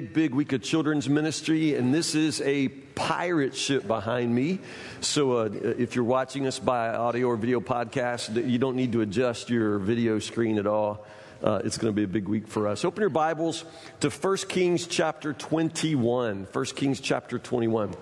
big, 0.00 0.14
big 0.14 0.34
week 0.34 0.54
of 0.54 0.62
children's 0.62 1.10
ministry, 1.10 1.74
and 1.74 1.92
this 1.92 2.14
is 2.14 2.40
a 2.40 2.68
pirate 2.68 3.54
ship 3.54 3.86
behind 3.86 4.34
me. 4.34 4.58
So 5.02 5.32
uh, 5.32 5.50
if 5.52 5.94
you're 5.94 6.04
watching 6.04 6.46
us 6.46 6.58
by 6.58 6.88
audio 6.88 7.26
or 7.26 7.36
video 7.36 7.60
podcast, 7.60 8.48
you 8.48 8.58
don't 8.58 8.76
need 8.76 8.92
to 8.92 9.02
adjust 9.02 9.50
your 9.50 9.78
video 9.78 10.18
screen 10.18 10.58
at 10.58 10.66
all. 10.66 11.04
Uh, 11.44 11.60
it's 11.66 11.76
going 11.76 11.92
to 11.92 11.94
be 11.94 12.04
a 12.04 12.08
big 12.08 12.28
week 12.28 12.48
for 12.48 12.66
us. 12.66 12.82
Open 12.82 13.02
your 13.02 13.10
Bibles 13.10 13.66
to 14.00 14.08
1 14.08 14.36
Kings 14.48 14.86
chapter 14.86 15.34
21. 15.34 16.46
1 16.50 16.64
Kings 16.64 16.98
chapter 16.98 17.38
21. 17.38 17.94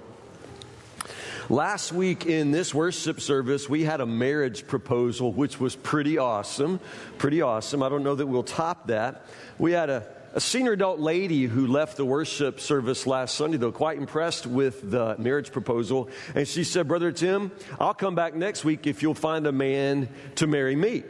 Last 1.50 1.92
week 1.92 2.26
in 2.26 2.52
this 2.52 2.72
worship 2.72 3.20
service, 3.20 3.68
we 3.68 3.82
had 3.82 4.00
a 4.00 4.06
marriage 4.06 4.68
proposal, 4.68 5.32
which 5.32 5.58
was 5.58 5.74
pretty 5.74 6.16
awesome. 6.16 6.78
Pretty 7.16 7.42
awesome. 7.42 7.82
I 7.82 7.88
don't 7.88 8.04
know 8.04 8.14
that 8.14 8.26
we'll 8.26 8.44
top 8.44 8.86
that. 8.86 9.26
We 9.58 9.72
had 9.72 9.90
a, 9.90 10.06
a 10.34 10.40
senior 10.40 10.72
adult 10.72 11.00
lady 11.00 11.46
who 11.46 11.66
left 11.66 11.96
the 11.96 12.04
worship 12.04 12.60
service 12.60 13.06
last 13.06 13.34
Sunday, 13.34 13.56
though, 13.56 13.72
quite 13.72 13.98
impressed 13.98 14.46
with 14.46 14.90
the 14.90 15.16
marriage 15.18 15.52
proposal. 15.52 16.08
And 16.34 16.46
she 16.46 16.64
said, 16.64 16.86
Brother 16.86 17.12
Tim, 17.12 17.50
I'll 17.80 17.94
come 17.94 18.14
back 18.14 18.34
next 18.34 18.64
week 18.64 18.86
if 18.86 19.02
you'll 19.02 19.14
find 19.14 19.46
a 19.46 19.52
man 19.52 20.08
to 20.36 20.46
marry 20.46 20.76
me. 20.76 21.04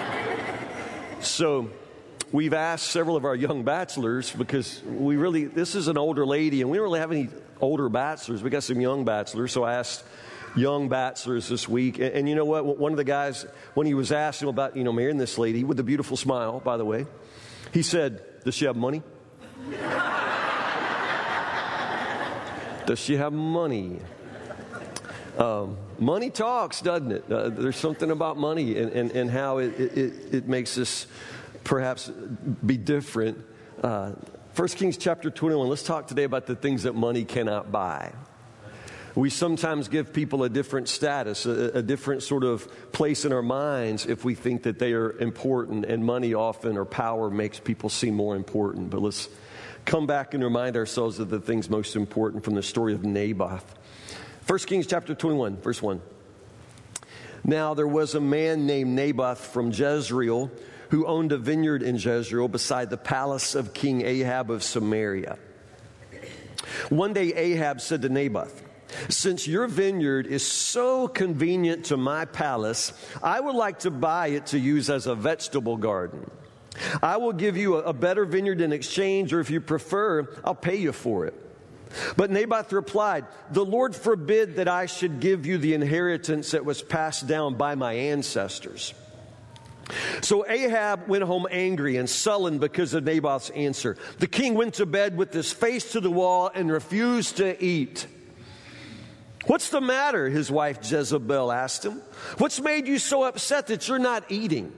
so, 1.20 1.70
we've 2.32 2.54
asked 2.54 2.88
several 2.88 3.16
of 3.16 3.24
our 3.24 3.36
young 3.36 3.62
bachelors 3.62 4.32
because 4.32 4.82
we 4.84 5.16
really, 5.16 5.44
this 5.44 5.74
is 5.74 5.88
an 5.88 5.98
older 5.98 6.26
lady, 6.26 6.60
and 6.62 6.70
we 6.70 6.78
don't 6.78 6.84
really 6.84 7.00
have 7.00 7.12
any 7.12 7.28
older 7.60 7.88
bachelors. 7.88 8.42
We 8.42 8.50
got 8.50 8.64
some 8.64 8.80
young 8.80 9.04
bachelors, 9.04 9.52
so 9.52 9.62
I 9.62 9.74
asked 9.74 10.02
young 10.56 10.88
bachelors 10.88 11.48
this 11.48 11.68
week. 11.68 11.98
And, 11.98 12.12
and, 12.14 12.28
you 12.28 12.34
know 12.34 12.44
what? 12.44 12.78
One 12.78 12.92
of 12.92 12.98
the 12.98 13.04
guys, 13.04 13.46
when 13.74 13.86
he 13.86 13.94
was 13.94 14.10
asked 14.12 14.42
about, 14.42 14.76
you 14.76 14.84
know, 14.84 14.92
marrying 14.92 15.18
this 15.18 15.38
lady 15.38 15.62
with 15.62 15.78
a 15.78 15.84
beautiful 15.84 16.16
smile, 16.16 16.60
by 16.60 16.76
the 16.76 16.84
way, 16.84 17.06
he 17.72 17.82
said, 17.82 18.22
Does 18.44 18.54
she 18.54 18.66
have 18.66 18.76
money? 18.76 19.02
Does 22.86 22.98
she 22.98 23.16
have 23.16 23.32
money? 23.32 24.00
Um, 25.38 25.78
money 25.98 26.30
talks, 26.30 26.80
doesn't 26.80 27.12
it? 27.12 27.24
Uh, 27.30 27.48
there's 27.48 27.76
something 27.76 28.10
about 28.10 28.36
money 28.36 28.76
and, 28.78 28.92
and, 28.92 29.10
and 29.12 29.30
how 29.30 29.58
it, 29.58 29.78
it, 29.78 30.34
it 30.34 30.48
makes 30.48 30.76
us 30.76 31.06
perhaps 31.64 32.10
be 32.64 32.76
different. 32.76 33.44
Uh, 33.82 34.12
1 34.54 34.68
Kings 34.68 34.98
chapter 34.98 35.30
21, 35.30 35.68
let's 35.68 35.82
talk 35.82 36.06
today 36.06 36.24
about 36.24 36.46
the 36.46 36.54
things 36.54 36.82
that 36.82 36.94
money 36.94 37.24
cannot 37.24 37.72
buy. 37.72 38.12
We 39.14 39.28
sometimes 39.28 39.88
give 39.88 40.12
people 40.12 40.42
a 40.44 40.48
different 40.48 40.88
status, 40.88 41.44
a, 41.44 41.70
a, 41.74 41.82
different 41.82 42.22
sort 42.22 42.44
of 42.44 42.66
place 42.92 43.24
in 43.24 43.32
our 43.32 43.42
minds 43.42 44.06
if 44.06 44.24
we 44.24 44.34
think 44.34 44.62
that 44.62 44.78
they 44.78 44.94
are 44.94 45.12
important, 45.18 45.84
and 45.84 46.04
money 46.04 46.32
often 46.32 46.78
or 46.78 46.86
power 46.86 47.28
makes 47.28 47.60
people 47.60 47.90
seem 47.90 48.14
more 48.14 48.36
important. 48.36 48.88
But 48.88 49.02
let's 49.02 49.28
come 49.84 50.06
back 50.06 50.32
and 50.32 50.42
remind 50.42 50.76
ourselves 50.76 51.18
of 51.18 51.28
the 51.28 51.40
things 51.40 51.68
most 51.68 51.94
important 51.94 52.44
from 52.44 52.54
the 52.54 52.62
story 52.62 52.94
of 52.94 53.04
Naboth. 53.04 53.74
1 54.46 54.58
Kings 54.60 54.86
chapter 54.86 55.14
21, 55.14 55.58
verse 55.58 55.82
1. 55.82 56.00
Now 57.44 57.74
there 57.74 57.88
was 57.88 58.14
a 58.14 58.20
man 58.20 58.66
named 58.66 58.90
Naboth 58.90 59.46
from 59.46 59.72
Jezreel 59.72 60.50
who 60.90 61.06
owned 61.06 61.32
a 61.32 61.38
vineyard 61.38 61.82
in 61.82 61.96
Jezreel 61.96 62.48
beside 62.48 62.90
the 62.90 62.96
palace 62.96 63.54
of 63.54 63.74
King 63.74 64.02
Ahab 64.02 64.50
of 64.50 64.62
Samaria. 64.62 65.38
One 66.88 67.12
day 67.12 67.32
Ahab 67.34 67.80
said 67.80 68.02
to 68.02 68.08
Naboth, 68.08 68.62
Since 69.08 69.46
your 69.46 69.66
vineyard 69.66 70.26
is 70.26 70.46
so 70.46 71.08
convenient 71.08 71.86
to 71.86 71.96
my 71.96 72.24
palace, 72.24 72.92
I 73.22 73.40
would 73.40 73.54
like 73.54 73.80
to 73.80 73.90
buy 73.90 74.28
it 74.28 74.46
to 74.46 74.58
use 74.58 74.90
as 74.90 75.06
a 75.06 75.14
vegetable 75.14 75.76
garden. 75.76 76.30
I 77.02 77.18
will 77.18 77.32
give 77.32 77.56
you 77.56 77.76
a 77.76 77.92
better 77.92 78.24
vineyard 78.24 78.60
in 78.60 78.72
exchange, 78.72 79.32
or 79.32 79.40
if 79.40 79.50
you 79.50 79.60
prefer, 79.60 80.28
I'll 80.44 80.54
pay 80.54 80.76
you 80.76 80.92
for 80.92 81.26
it. 81.26 81.34
But 82.16 82.30
Naboth 82.30 82.72
replied, 82.72 83.26
The 83.50 83.64
Lord 83.64 83.94
forbid 83.94 84.56
that 84.56 84.68
I 84.68 84.86
should 84.86 85.20
give 85.20 85.44
you 85.46 85.58
the 85.58 85.74
inheritance 85.74 86.52
that 86.52 86.64
was 86.64 86.82
passed 86.82 87.26
down 87.26 87.56
by 87.56 87.74
my 87.74 87.92
ancestors. 87.92 88.94
So 90.22 90.48
Ahab 90.48 91.08
went 91.08 91.24
home 91.24 91.46
angry 91.50 91.96
and 91.96 92.08
sullen 92.08 92.58
because 92.58 92.94
of 92.94 93.04
Naboth's 93.04 93.50
answer. 93.50 93.96
The 94.18 94.26
king 94.26 94.54
went 94.54 94.74
to 94.74 94.86
bed 94.86 95.16
with 95.18 95.32
his 95.32 95.52
face 95.52 95.92
to 95.92 96.00
the 96.00 96.10
wall 96.10 96.50
and 96.54 96.70
refused 96.70 97.38
to 97.38 97.62
eat. 97.62 98.06
What's 99.46 99.70
the 99.70 99.80
matter? 99.80 100.28
His 100.28 100.50
wife 100.50 100.78
Jezebel 100.90 101.50
asked 101.50 101.84
him. 101.84 102.00
What's 102.38 102.60
made 102.60 102.86
you 102.86 102.98
so 102.98 103.24
upset 103.24 103.66
that 103.68 103.88
you're 103.88 103.98
not 103.98 104.30
eating? 104.30 104.72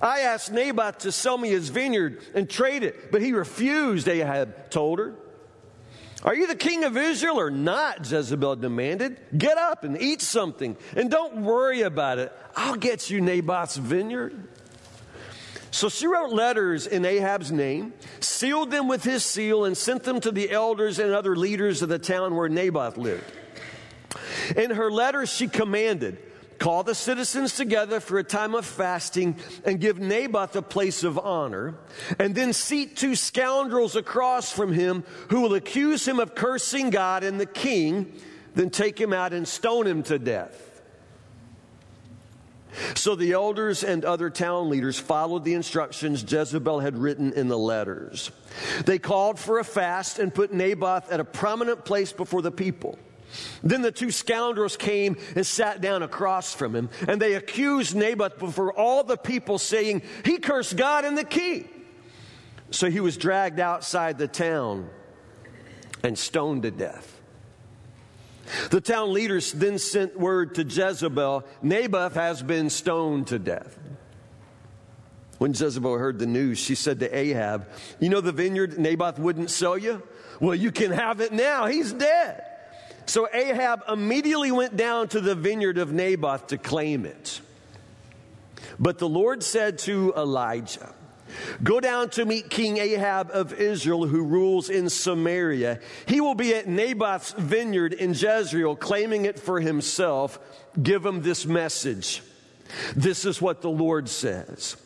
I 0.00 0.20
asked 0.20 0.52
Naboth 0.52 0.98
to 0.98 1.12
sell 1.12 1.38
me 1.38 1.50
his 1.50 1.68
vineyard 1.68 2.20
and 2.34 2.48
trade 2.48 2.82
it, 2.82 3.12
but 3.12 3.22
he 3.22 3.32
refused, 3.32 4.08
Ahab 4.08 4.70
told 4.70 4.98
her. 4.98 5.14
Are 6.24 6.34
you 6.34 6.46
the 6.46 6.56
king 6.56 6.84
of 6.84 6.96
Israel 6.96 7.38
or 7.38 7.50
not? 7.50 8.10
Jezebel 8.10 8.56
demanded. 8.56 9.20
Get 9.36 9.58
up 9.58 9.84
and 9.84 10.00
eat 10.00 10.22
something 10.22 10.76
and 10.96 11.10
don't 11.10 11.42
worry 11.42 11.82
about 11.82 12.18
it. 12.18 12.32
I'll 12.56 12.76
get 12.76 13.10
you 13.10 13.20
Naboth's 13.20 13.76
vineyard. 13.76 14.48
So 15.74 15.88
she 15.88 16.06
wrote 16.06 16.30
letters 16.30 16.86
in 16.86 17.04
Ahab's 17.04 17.50
name, 17.50 17.94
sealed 18.20 18.70
them 18.70 18.86
with 18.86 19.02
his 19.02 19.24
seal, 19.24 19.64
and 19.64 19.76
sent 19.76 20.04
them 20.04 20.20
to 20.20 20.30
the 20.30 20.52
elders 20.52 21.00
and 21.00 21.12
other 21.12 21.34
leaders 21.34 21.82
of 21.82 21.88
the 21.88 21.98
town 21.98 22.36
where 22.36 22.48
Naboth 22.48 22.96
lived. 22.96 23.24
In 24.56 24.70
her 24.70 24.88
letters, 24.88 25.32
she 25.32 25.48
commanded, 25.48 26.16
Call 26.60 26.84
the 26.84 26.94
citizens 26.94 27.56
together 27.56 27.98
for 27.98 28.20
a 28.20 28.22
time 28.22 28.54
of 28.54 28.64
fasting 28.64 29.34
and 29.64 29.80
give 29.80 29.98
Naboth 29.98 30.54
a 30.54 30.62
place 30.62 31.02
of 31.02 31.18
honor, 31.18 31.74
and 32.20 32.36
then 32.36 32.52
seat 32.52 32.96
two 32.96 33.16
scoundrels 33.16 33.96
across 33.96 34.52
from 34.52 34.72
him 34.72 35.02
who 35.30 35.40
will 35.40 35.54
accuse 35.54 36.06
him 36.06 36.20
of 36.20 36.36
cursing 36.36 36.90
God 36.90 37.24
and 37.24 37.40
the 37.40 37.46
king, 37.46 38.14
then 38.54 38.70
take 38.70 39.00
him 39.00 39.12
out 39.12 39.32
and 39.32 39.46
stone 39.48 39.88
him 39.88 40.04
to 40.04 40.20
death. 40.20 40.73
So 42.94 43.14
the 43.14 43.32
elders 43.32 43.84
and 43.84 44.04
other 44.04 44.30
town 44.30 44.68
leaders 44.68 44.98
followed 44.98 45.44
the 45.44 45.54
instructions 45.54 46.24
Jezebel 46.30 46.80
had 46.80 46.96
written 46.96 47.32
in 47.32 47.48
the 47.48 47.58
letters. 47.58 48.30
They 48.84 48.98
called 48.98 49.38
for 49.38 49.58
a 49.58 49.64
fast 49.64 50.18
and 50.18 50.34
put 50.34 50.52
Naboth 50.52 51.10
at 51.10 51.20
a 51.20 51.24
prominent 51.24 51.84
place 51.84 52.12
before 52.12 52.42
the 52.42 52.50
people. 52.50 52.98
Then 53.62 53.82
the 53.82 53.92
two 53.92 54.10
scoundrels 54.10 54.76
came 54.76 55.16
and 55.34 55.46
sat 55.46 55.80
down 55.80 56.02
across 56.02 56.54
from 56.54 56.74
him, 56.74 56.88
and 57.08 57.20
they 57.20 57.34
accused 57.34 57.96
Naboth 57.96 58.38
before 58.38 58.72
all 58.72 59.02
the 59.02 59.16
people, 59.16 59.58
saying, 59.58 60.02
He 60.24 60.38
cursed 60.38 60.76
God 60.76 61.04
and 61.04 61.18
the 61.18 61.24
king. 61.24 61.68
So 62.70 62.90
he 62.90 63.00
was 63.00 63.16
dragged 63.16 63.60
outside 63.60 64.18
the 64.18 64.28
town 64.28 64.88
and 66.02 66.18
stoned 66.18 66.62
to 66.62 66.70
death. 66.70 67.13
The 68.70 68.80
town 68.80 69.12
leaders 69.12 69.52
then 69.52 69.78
sent 69.78 70.18
word 70.18 70.54
to 70.56 70.64
Jezebel 70.64 71.44
Naboth 71.62 72.14
has 72.14 72.42
been 72.42 72.70
stoned 72.70 73.28
to 73.28 73.38
death. 73.38 73.78
When 75.38 75.52
Jezebel 75.52 75.98
heard 75.98 76.18
the 76.18 76.26
news, 76.26 76.58
she 76.58 76.74
said 76.74 77.00
to 77.00 77.16
Ahab, 77.16 77.68
You 78.00 78.08
know 78.08 78.20
the 78.20 78.32
vineyard 78.32 78.78
Naboth 78.78 79.18
wouldn't 79.18 79.50
sell 79.50 79.76
you? 79.76 80.02
Well, 80.40 80.54
you 80.54 80.70
can 80.70 80.90
have 80.90 81.20
it 81.20 81.32
now. 81.32 81.66
He's 81.66 81.92
dead. 81.92 82.44
So 83.06 83.28
Ahab 83.32 83.82
immediately 83.88 84.52
went 84.52 84.76
down 84.76 85.08
to 85.08 85.20
the 85.20 85.34
vineyard 85.34 85.78
of 85.78 85.92
Naboth 85.92 86.48
to 86.48 86.58
claim 86.58 87.04
it. 87.04 87.40
But 88.78 88.98
the 88.98 89.08
Lord 89.08 89.42
said 89.42 89.78
to 89.80 90.14
Elijah, 90.16 90.92
Go 91.62 91.80
down 91.80 92.10
to 92.10 92.24
meet 92.24 92.50
King 92.50 92.78
Ahab 92.78 93.30
of 93.30 93.52
Israel, 93.52 94.06
who 94.06 94.22
rules 94.22 94.70
in 94.70 94.88
Samaria. 94.88 95.80
He 96.06 96.20
will 96.20 96.34
be 96.34 96.54
at 96.54 96.66
Naboth's 96.66 97.32
vineyard 97.32 97.92
in 97.92 98.14
Jezreel, 98.14 98.76
claiming 98.76 99.24
it 99.24 99.38
for 99.38 99.60
himself. 99.60 100.38
Give 100.80 101.04
him 101.04 101.22
this 101.22 101.46
message. 101.46 102.22
This 102.96 103.24
is 103.24 103.40
what 103.40 103.62
the 103.62 103.70
Lord 103.70 104.08
says. 104.08 104.76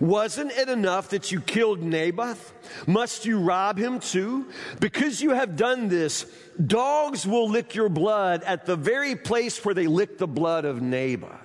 Wasn't 0.00 0.52
it 0.52 0.68
enough 0.68 1.10
that 1.10 1.30
you 1.30 1.40
killed 1.40 1.82
Naboth? 1.82 2.52
Must 2.86 3.26
you 3.26 3.38
rob 3.38 3.76
him 3.76 4.00
too? 4.00 4.46
Because 4.80 5.20
you 5.20 5.30
have 5.30 5.56
done 5.56 5.88
this, 5.88 6.26
dogs 6.64 7.26
will 7.26 7.48
lick 7.48 7.74
your 7.74 7.88
blood 7.88 8.42
at 8.44 8.66
the 8.66 8.76
very 8.76 9.14
place 9.14 9.64
where 9.64 9.74
they 9.74 9.86
licked 9.86 10.18
the 10.18 10.26
blood 10.26 10.64
of 10.64 10.80
Naboth. 10.80 11.43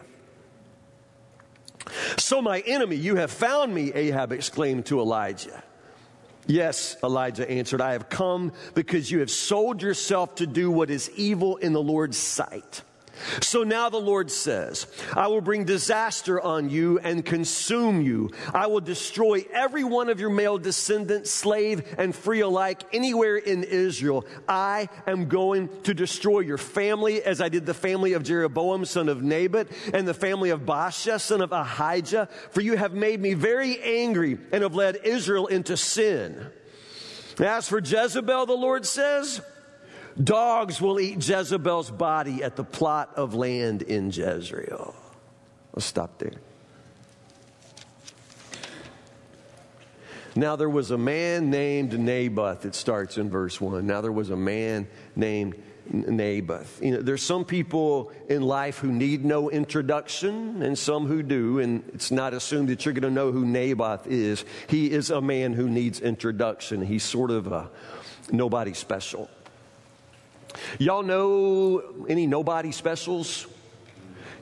So, 2.17 2.41
my 2.41 2.59
enemy, 2.61 2.95
you 2.95 3.15
have 3.15 3.31
found 3.31 3.73
me, 3.73 3.91
Ahab 3.93 4.31
exclaimed 4.31 4.85
to 4.87 4.99
Elijah. 4.99 5.63
Yes, 6.47 6.97
Elijah 7.03 7.49
answered, 7.49 7.79
I 7.79 7.93
have 7.93 8.09
come 8.09 8.53
because 8.73 9.11
you 9.11 9.19
have 9.19 9.29
sold 9.29 9.83
yourself 9.83 10.35
to 10.35 10.47
do 10.47 10.71
what 10.71 10.89
is 10.89 11.11
evil 11.15 11.57
in 11.57 11.73
the 11.73 11.81
Lord's 11.81 12.17
sight. 12.17 12.81
So 13.41 13.63
now 13.63 13.89
the 13.89 13.97
Lord 13.97 14.31
says, 14.31 14.87
I 15.13 15.27
will 15.27 15.41
bring 15.41 15.65
disaster 15.65 16.39
on 16.39 16.69
you 16.69 16.99
and 16.99 17.25
consume 17.25 18.01
you. 18.01 18.31
I 18.53 18.67
will 18.67 18.81
destroy 18.81 19.45
every 19.51 19.83
one 19.83 20.09
of 20.09 20.19
your 20.19 20.29
male 20.29 20.57
descendants, 20.57 21.31
slave 21.31 21.95
and 21.97 22.15
free 22.15 22.41
alike, 22.41 22.83
anywhere 22.93 23.37
in 23.37 23.63
Israel. 23.63 24.25
I 24.47 24.89
am 25.07 25.27
going 25.27 25.69
to 25.83 25.93
destroy 25.93 26.41
your 26.41 26.57
family 26.57 27.23
as 27.23 27.41
I 27.41 27.49
did 27.49 27.65
the 27.65 27.73
family 27.73 28.13
of 28.13 28.23
Jeroboam, 28.23 28.85
son 28.85 29.09
of 29.09 29.23
Nebat, 29.23 29.67
and 29.93 30.07
the 30.07 30.13
family 30.13 30.49
of 30.49 30.61
Baasha, 30.61 31.19
son 31.19 31.41
of 31.41 31.51
Ahijah, 31.51 32.29
for 32.51 32.61
you 32.61 32.77
have 32.77 32.93
made 32.93 33.19
me 33.19 33.33
very 33.33 33.79
angry 33.81 34.37
and 34.51 34.63
have 34.63 34.75
led 34.75 34.97
Israel 35.03 35.47
into 35.47 35.77
sin. 35.77 36.47
As 37.39 37.69
for 37.69 37.79
Jezebel, 37.79 38.45
the 38.47 38.53
Lord 38.53 38.85
says, 38.85 39.41
dogs 40.21 40.81
will 40.81 40.99
eat 40.99 41.27
Jezebel's 41.27 41.91
body 41.91 42.43
at 42.43 42.55
the 42.55 42.63
plot 42.63 43.13
of 43.15 43.33
land 43.33 43.81
in 43.81 44.11
Jezreel. 44.11 44.95
Let's 45.73 45.85
stop 45.85 46.17
there. 46.17 46.33
Now 50.35 50.55
there 50.55 50.69
was 50.69 50.91
a 50.91 50.97
man 50.97 51.49
named 51.49 51.97
Naboth. 51.99 52.65
It 52.65 52.75
starts 52.75 53.17
in 53.17 53.29
verse 53.29 53.59
1. 53.59 53.85
Now 53.85 54.01
there 54.01 54.11
was 54.11 54.29
a 54.29 54.35
man 54.35 54.87
named 55.15 55.55
Naboth. 55.91 56.81
You 56.83 56.91
know, 56.91 57.01
there's 57.01 57.23
some 57.23 57.45
people 57.45 58.11
in 58.29 58.43
life 58.43 58.77
who 58.77 58.91
need 58.91 59.25
no 59.25 59.49
introduction 59.49 60.61
and 60.61 60.77
some 60.77 61.07
who 61.07 61.23
do, 61.23 61.59
and 61.59 61.83
it's 61.93 62.11
not 62.11 62.33
assumed 62.33 62.69
that 62.69 62.85
you're 62.85 62.93
going 62.93 63.03
to 63.03 63.09
know 63.09 63.31
who 63.31 63.45
Naboth 63.45 64.07
is. 64.07 64.45
He 64.67 64.91
is 64.91 65.09
a 65.09 65.19
man 65.19 65.53
who 65.53 65.67
needs 65.67 65.99
introduction. 65.99 66.85
He's 66.85 67.03
sort 67.03 67.31
of 67.31 67.47
a 67.47 67.69
nobody 68.31 68.73
special. 68.73 69.29
Y'all 70.77 71.03
know 71.03 72.05
any 72.07 72.27
nobody 72.27 72.71
specials? 72.71 73.47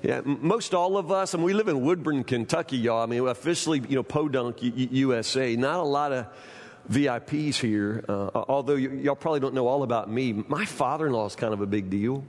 Yeah, 0.03 0.21
most 0.23 0.73
all 0.73 0.97
of 0.97 1.11
us, 1.11 1.33
I 1.33 1.37
and 1.37 1.43
we 1.43 1.53
live 1.53 1.67
in 1.67 1.81
Woodburn, 1.81 2.23
Kentucky, 2.23 2.77
y'all. 2.77 3.01
I 3.01 3.07
mean, 3.07 3.27
officially, 3.27 3.81
you 3.89 3.95
know, 3.95 4.03
Podunk, 4.03 4.57
USA. 4.61 5.55
Not 5.55 5.79
a 5.79 5.83
lot 5.83 6.11
of 6.11 6.27
VIPs 6.89 7.55
here, 7.55 8.05
uh, 8.07 8.29
although 8.33 8.75
y'all 8.75 9.15
probably 9.15 9.39
don't 9.39 9.53
know 9.53 9.67
all 9.67 9.83
about 9.83 10.09
me. 10.09 10.33
My 10.33 10.65
father 10.65 11.07
in 11.07 11.13
law 11.13 11.25
is 11.25 11.35
kind 11.35 11.53
of 11.53 11.61
a 11.61 11.65
big 11.65 11.89
deal. 11.89 12.23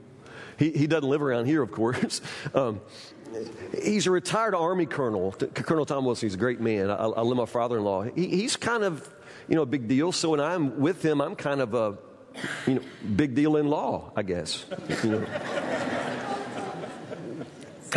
He, 0.57 0.71
he 0.71 0.87
doesn't 0.87 1.07
live 1.07 1.21
around 1.21 1.45
here, 1.45 1.61
of 1.61 1.71
course. 1.71 2.21
Um, 2.55 2.81
he's 3.83 4.07
a 4.07 4.11
retired 4.11 4.55
Army 4.55 4.87
colonel. 4.87 5.31
Colonel 5.31 5.85
Tom 5.85 6.03
Wilson, 6.03 6.27
he's 6.27 6.33
a 6.33 6.37
great 6.37 6.59
man. 6.59 6.89
I, 6.89 6.95
I 6.95 7.21
love 7.21 7.37
my 7.37 7.45
father 7.45 7.77
in 7.77 7.83
law. 7.83 8.01
He, 8.01 8.27
he's 8.27 8.55
kind 8.55 8.83
of, 8.83 9.07
you 9.47 9.55
know, 9.55 9.61
a 9.61 9.67
big 9.67 9.87
deal. 9.87 10.11
So 10.11 10.31
when 10.31 10.39
I'm 10.39 10.79
with 10.79 11.05
him, 11.05 11.21
I'm 11.21 11.35
kind 11.35 11.61
of 11.61 11.75
a, 11.75 11.97
you 12.67 12.75
know, 12.75 12.81
big 13.15 13.35
deal 13.35 13.57
in 13.57 13.67
law, 13.67 14.11
I 14.15 14.23
guess. 14.23 14.65
You 15.03 15.11
know. 15.11 15.25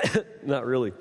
Not 0.45 0.67
really. 0.67 0.93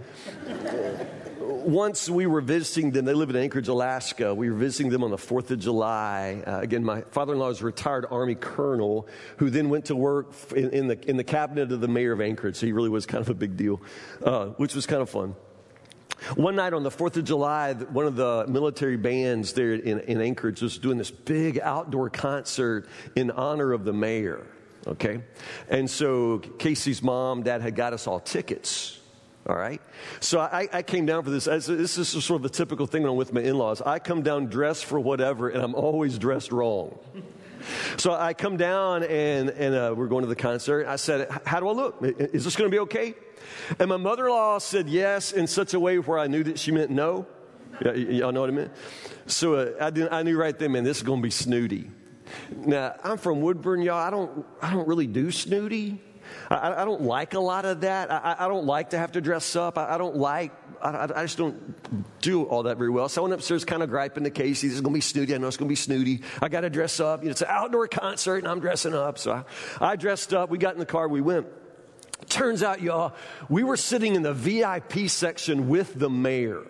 Once 1.39 2.09
we 2.09 2.25
were 2.25 2.41
visiting 2.41 2.91
them, 2.91 3.05
they 3.05 3.13
live 3.13 3.29
in 3.29 3.35
Anchorage, 3.35 3.67
Alaska. 3.67 4.33
We 4.33 4.49
were 4.49 4.55
visiting 4.55 4.91
them 4.91 5.03
on 5.03 5.11
the 5.11 5.17
4th 5.17 5.51
of 5.51 5.59
July. 5.59 6.43
Uh, 6.45 6.59
again, 6.59 6.83
my 6.83 7.01
father 7.11 7.33
in 7.33 7.39
law 7.39 7.49
is 7.49 7.61
a 7.61 7.65
retired 7.65 8.05
Army 8.09 8.35
colonel 8.35 9.07
who 9.37 9.49
then 9.49 9.69
went 9.69 9.85
to 9.85 9.95
work 9.95 10.33
in, 10.55 10.71
in, 10.71 10.87
the, 10.87 11.09
in 11.09 11.17
the 11.17 11.23
cabinet 11.23 11.71
of 11.71 11.81
the 11.81 11.87
mayor 11.87 12.13
of 12.13 12.21
Anchorage. 12.21 12.55
So 12.55 12.65
he 12.65 12.71
really 12.71 12.89
was 12.89 13.05
kind 13.05 13.21
of 13.21 13.29
a 13.29 13.33
big 13.33 13.57
deal, 13.57 13.81
uh, 14.23 14.47
which 14.57 14.73
was 14.73 14.85
kind 14.85 15.01
of 15.01 15.09
fun. 15.09 15.35
One 16.35 16.55
night 16.55 16.73
on 16.73 16.83
the 16.83 16.91
4th 16.91 17.17
of 17.17 17.23
July, 17.23 17.73
one 17.73 18.05
of 18.05 18.15
the 18.15 18.45
military 18.47 18.97
bands 18.97 19.53
there 19.53 19.73
in, 19.73 19.99
in 20.01 20.21
Anchorage 20.21 20.61
was 20.61 20.77
doing 20.77 20.97
this 20.97 21.11
big 21.11 21.59
outdoor 21.59 22.09
concert 22.09 22.87
in 23.15 23.31
honor 23.31 23.73
of 23.73 23.85
the 23.85 23.93
mayor 23.93 24.45
okay? 24.87 25.21
And 25.69 25.89
so 25.89 26.39
Casey's 26.39 27.01
mom, 27.01 27.43
dad 27.43 27.61
had 27.61 27.75
got 27.75 27.93
us 27.93 28.07
all 28.07 28.19
tickets. 28.19 28.99
All 29.47 29.55
right. 29.55 29.81
So 30.19 30.39
I, 30.39 30.69
I 30.71 30.81
came 30.83 31.05
down 31.07 31.23
for 31.23 31.31
this. 31.31 31.45
This 31.45 31.97
is 31.97 32.09
sort 32.09 32.37
of 32.37 32.43
the 32.43 32.49
typical 32.49 32.85
thing 32.85 33.01
when 33.01 33.11
I'm 33.11 33.17
with 33.17 33.33
my 33.33 33.41
in 33.41 33.57
laws. 33.57 33.81
I 33.81 33.97
come 33.97 34.21
down 34.21 34.47
dressed 34.47 34.85
for 34.85 34.99
whatever, 34.99 35.49
and 35.49 35.63
I'm 35.63 35.73
always 35.73 36.19
dressed 36.19 36.51
wrong. 36.51 36.97
So 37.97 38.13
I 38.13 38.33
come 38.33 38.57
down, 38.57 39.03
and, 39.03 39.49
and 39.49 39.75
uh, 39.75 39.93
we're 39.95 40.07
going 40.07 40.23
to 40.23 40.27
the 40.27 40.35
concert. 40.35 40.87
I 40.87 40.95
said, 40.95 41.29
How 41.45 41.59
do 41.59 41.69
I 41.69 41.71
look? 41.71 41.97
Is 42.01 42.43
this 42.43 42.55
going 42.55 42.69
to 42.69 42.73
be 42.73 42.79
okay? 42.81 43.13
And 43.79 43.89
my 43.89 43.97
mother 43.97 44.25
in 44.25 44.31
law 44.31 44.57
said 44.59 44.89
yes 44.89 45.31
in 45.31 45.47
such 45.47 45.73
a 45.73 45.79
way 45.79 45.99
where 45.99 46.19
I 46.19 46.27
knew 46.27 46.43
that 46.43 46.59
she 46.59 46.71
meant 46.71 46.91
no. 46.91 47.25
y'all 47.83 48.31
know 48.31 48.41
what 48.41 48.49
I 48.49 48.53
meant? 48.53 48.71
So 49.27 49.55
uh, 49.55 49.71
I, 49.79 49.89
did, 49.89 50.09
I 50.11 50.23
knew 50.23 50.37
right 50.37 50.57
then, 50.57 50.73
man, 50.73 50.83
this 50.83 50.97
is 50.97 51.03
going 51.03 51.19
to 51.19 51.23
be 51.23 51.31
snooty. 51.31 51.89
Now, 52.55 52.95
I'm 53.03 53.17
from 53.17 53.41
Woodburn, 53.41 53.81
y'all. 53.81 53.97
I 53.97 54.09
don't, 54.09 54.45
I 54.61 54.71
don't 54.71 54.87
really 54.87 55.07
do 55.07 55.31
snooty. 55.31 56.01
I, 56.49 56.81
I 56.81 56.85
don't 56.85 57.01
like 57.01 57.33
a 57.33 57.39
lot 57.39 57.65
of 57.65 57.81
that. 57.81 58.11
I, 58.11 58.35
I, 58.39 58.47
don't 58.47 58.65
like 58.65 58.91
to 58.91 58.97
have 58.97 59.13
to 59.13 59.21
dress 59.21 59.55
up. 59.55 59.77
I, 59.77 59.95
I 59.95 59.97
don't 59.97 60.15
like, 60.15 60.53
I, 60.83 61.21
I, 61.21 61.23
just 61.23 61.37
don't 61.37 62.21
do 62.21 62.43
all 62.43 62.63
that 62.63 62.77
very 62.77 62.89
well. 62.89 63.09
So 63.09 63.21
I 63.21 63.23
went 63.23 63.33
upstairs 63.33 63.65
kind 63.65 63.83
of 63.83 63.89
griping 63.89 64.29
Casey. 64.31 64.67
This 64.67 64.75
is 64.75 64.81
going 64.81 64.93
to 64.93 64.97
be 64.97 65.01
snooty. 65.01 65.35
I 65.35 65.37
know 65.37 65.47
it's 65.47 65.57
going 65.57 65.67
to 65.67 65.71
be 65.71 65.75
snooty. 65.75 66.21
I 66.41 66.49
got 66.49 66.61
to 66.61 66.69
dress 66.69 66.99
up. 66.99 67.21
You 67.21 67.25
know, 67.25 67.31
it's 67.31 67.41
an 67.41 67.47
outdoor 67.49 67.87
concert 67.87 68.37
and 68.37 68.47
I'm 68.47 68.59
dressing 68.59 68.93
up. 68.93 69.17
So 69.17 69.31
I, 69.79 69.91
I 69.91 69.95
dressed 69.95 70.33
up. 70.33 70.49
We 70.49 70.57
got 70.57 70.73
in 70.73 70.79
the 70.79 70.85
car. 70.85 71.07
We 71.07 71.21
went. 71.21 71.47
Turns 72.27 72.61
out, 72.63 72.81
y'all, 72.81 73.13
we 73.49 73.63
were 73.63 73.77
sitting 73.77 74.15
in 74.15 74.21
the 74.21 74.33
VIP 74.33 75.09
section 75.09 75.69
with 75.69 75.97
the 75.97 76.09
mayor. 76.09 76.63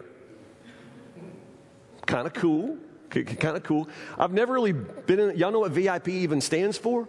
Kind 2.05 2.25
of 2.25 2.33
cool 2.33 2.77
kind 3.11 3.57
of 3.57 3.63
cool. 3.63 3.89
I've 4.17 4.31
never 4.31 4.53
really 4.53 4.71
been 4.71 5.19
in, 5.19 5.37
y'all 5.37 5.51
know 5.51 5.59
what 5.59 5.71
VIP 5.71 6.09
even 6.09 6.41
stands 6.41 6.77
for? 6.77 7.07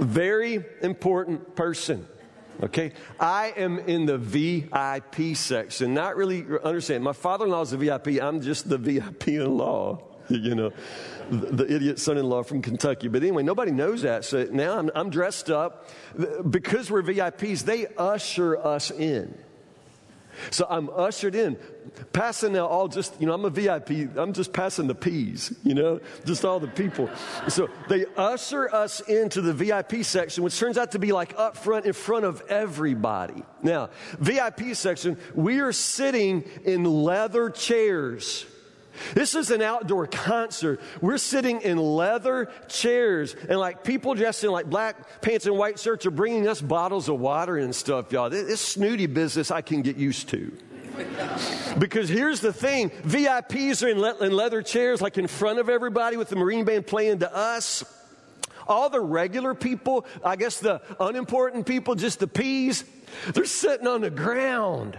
Very 0.00 0.64
important 0.82 1.54
person. 1.54 2.06
Okay? 2.62 2.92
I 3.20 3.52
am 3.56 3.78
in 3.78 4.06
the 4.06 4.18
VIP 4.18 5.36
section. 5.36 5.94
Not 5.94 6.16
really 6.16 6.44
understand. 6.64 7.04
My 7.04 7.12
father 7.12 7.44
in 7.44 7.50
law 7.50 7.62
is 7.62 7.72
a 7.72 7.76
VIP. 7.76 8.20
I'm 8.20 8.40
just 8.40 8.68
the 8.68 8.78
VIP 8.78 9.28
in 9.28 9.56
law. 9.56 10.04
You 10.30 10.54
know, 10.54 10.72
the, 11.30 11.74
idiot 11.74 11.98
son 11.98 12.18
in 12.18 12.28
law 12.28 12.42
from 12.42 12.60
Kentucky. 12.60 13.08
But 13.08 13.22
anyway, 13.22 13.42
nobody 13.42 13.72
knows 13.72 14.02
that. 14.02 14.26
So 14.26 14.46
now 14.50 14.78
I'm, 14.78 14.90
I'm 14.94 15.08
dressed 15.08 15.48
up. 15.48 15.88
Because 16.50 16.90
we're 16.90 17.02
VIPs, 17.02 17.64
they 17.64 17.86
usher 17.96 18.58
us 18.58 18.90
in. 18.90 19.38
So 20.50 20.66
I'm 20.68 20.90
ushered 20.90 21.34
in, 21.34 21.56
passing 22.12 22.52
now 22.52 22.66
all 22.66 22.88
just, 22.88 23.20
you 23.20 23.26
know, 23.26 23.32
I'm 23.32 23.44
a 23.44 23.50
VIP. 23.50 23.90
I'm 24.16 24.32
just 24.32 24.52
passing 24.52 24.86
the 24.86 24.94
peas, 24.94 25.54
you 25.62 25.74
know, 25.74 26.00
just 26.24 26.44
all 26.44 26.60
the 26.60 26.68
people. 26.68 27.10
So 27.48 27.68
they 27.88 28.06
usher 28.16 28.74
us 28.74 29.00
into 29.00 29.40
the 29.40 29.52
VIP 29.52 30.04
section, 30.04 30.44
which 30.44 30.58
turns 30.58 30.78
out 30.78 30.92
to 30.92 30.98
be 30.98 31.12
like 31.12 31.34
up 31.38 31.56
front 31.56 31.86
in 31.86 31.92
front 31.92 32.24
of 32.24 32.42
everybody. 32.48 33.42
Now, 33.62 33.90
VIP 34.18 34.74
section, 34.74 35.18
we 35.34 35.60
are 35.60 35.72
sitting 35.72 36.44
in 36.64 36.84
leather 36.84 37.50
chairs. 37.50 38.46
This 39.14 39.34
is 39.34 39.50
an 39.50 39.62
outdoor 39.62 40.06
concert. 40.06 40.80
We're 41.00 41.18
sitting 41.18 41.60
in 41.62 41.78
leather 41.78 42.50
chairs, 42.68 43.34
and 43.48 43.58
like 43.58 43.84
people 43.84 44.14
dressed 44.14 44.44
in 44.44 44.50
like 44.50 44.66
black 44.66 45.20
pants 45.20 45.46
and 45.46 45.56
white 45.56 45.78
shirts 45.78 46.06
are 46.06 46.10
bringing 46.10 46.48
us 46.48 46.60
bottles 46.60 47.08
of 47.08 47.18
water 47.18 47.56
and 47.56 47.74
stuff, 47.74 48.12
y'all. 48.12 48.30
This 48.30 48.60
snooty 48.60 49.06
business 49.06 49.50
I 49.50 49.60
can 49.60 49.82
get 49.82 49.96
used 49.96 50.28
to. 50.30 50.52
because 51.78 52.08
here's 52.08 52.40
the 52.40 52.52
thing 52.52 52.90
VIPs 52.90 53.84
are 53.84 53.88
in, 53.88 54.00
le- 54.00 54.18
in 54.24 54.32
leather 54.32 54.62
chairs, 54.62 55.00
like 55.00 55.18
in 55.18 55.26
front 55.26 55.58
of 55.58 55.68
everybody 55.68 56.16
with 56.16 56.28
the 56.28 56.36
Marine 56.36 56.64
Band 56.64 56.86
playing 56.86 57.20
to 57.20 57.34
us. 57.34 57.84
All 58.66 58.90
the 58.90 59.00
regular 59.00 59.54
people, 59.54 60.04
I 60.22 60.36
guess 60.36 60.60
the 60.60 60.82
unimportant 61.00 61.66
people, 61.66 61.94
just 61.94 62.18
the 62.18 62.26
peas, 62.28 62.84
they're 63.32 63.46
sitting 63.46 63.86
on 63.86 64.02
the 64.02 64.10
ground. 64.10 64.98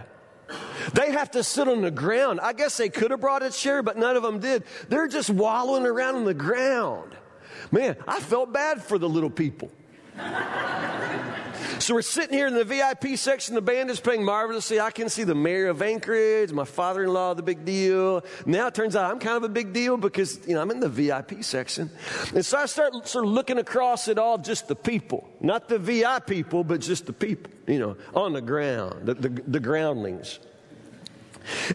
They 0.94 1.12
have 1.12 1.30
to 1.32 1.42
sit 1.42 1.68
on 1.68 1.82
the 1.82 1.90
ground. 1.90 2.40
I 2.40 2.52
guess 2.52 2.76
they 2.76 2.88
could 2.88 3.10
have 3.10 3.20
brought 3.20 3.42
a 3.42 3.50
chair, 3.50 3.82
but 3.82 3.96
none 3.96 4.16
of 4.16 4.22
them 4.22 4.40
did. 4.40 4.64
They're 4.88 5.08
just 5.08 5.30
wallowing 5.30 5.86
around 5.86 6.16
on 6.16 6.24
the 6.24 6.34
ground. 6.34 7.16
Man, 7.70 7.96
I 8.06 8.20
felt 8.20 8.52
bad 8.52 8.82
for 8.82 8.98
the 8.98 9.08
little 9.08 9.30
people. 9.30 9.70
So 11.80 11.94
we're 11.94 12.02
sitting 12.02 12.36
here 12.36 12.46
in 12.46 12.52
the 12.52 12.62
VIP 12.62 13.16
section. 13.16 13.54
The 13.54 13.62
band 13.62 13.88
is 13.88 14.00
playing 14.00 14.22
marvelously. 14.22 14.78
I 14.78 14.90
can 14.90 15.08
see 15.08 15.24
the 15.24 15.34
mayor 15.34 15.68
of 15.68 15.80
Anchorage, 15.80 16.52
my 16.52 16.66
father-in-law, 16.66 17.34
the 17.34 17.42
big 17.42 17.64
deal. 17.64 18.22
Now 18.44 18.66
it 18.66 18.74
turns 18.74 18.96
out 18.96 19.10
I'm 19.10 19.18
kind 19.18 19.38
of 19.38 19.44
a 19.44 19.48
big 19.48 19.72
deal 19.72 19.96
because, 19.96 20.46
you 20.46 20.54
know, 20.54 20.60
I'm 20.60 20.70
in 20.70 20.80
the 20.80 20.90
VIP 20.90 21.42
section. 21.42 21.90
And 22.34 22.44
so 22.44 22.58
I 22.58 22.66
start 22.66 23.08
sort 23.08 23.24
of 23.24 23.30
looking 23.30 23.56
across 23.56 24.08
at 24.08 24.18
all 24.18 24.36
just 24.36 24.68
the 24.68 24.76
people. 24.76 25.26
Not 25.40 25.68
the 25.68 25.78
VIP 25.78 26.26
people, 26.26 26.64
but 26.64 26.82
just 26.82 27.06
the 27.06 27.14
people, 27.14 27.50
you 27.66 27.78
know, 27.78 27.96
on 28.14 28.34
the 28.34 28.42
ground, 28.42 29.06
the, 29.06 29.14
the, 29.14 29.28
the 29.28 29.60
groundlings. 29.60 30.38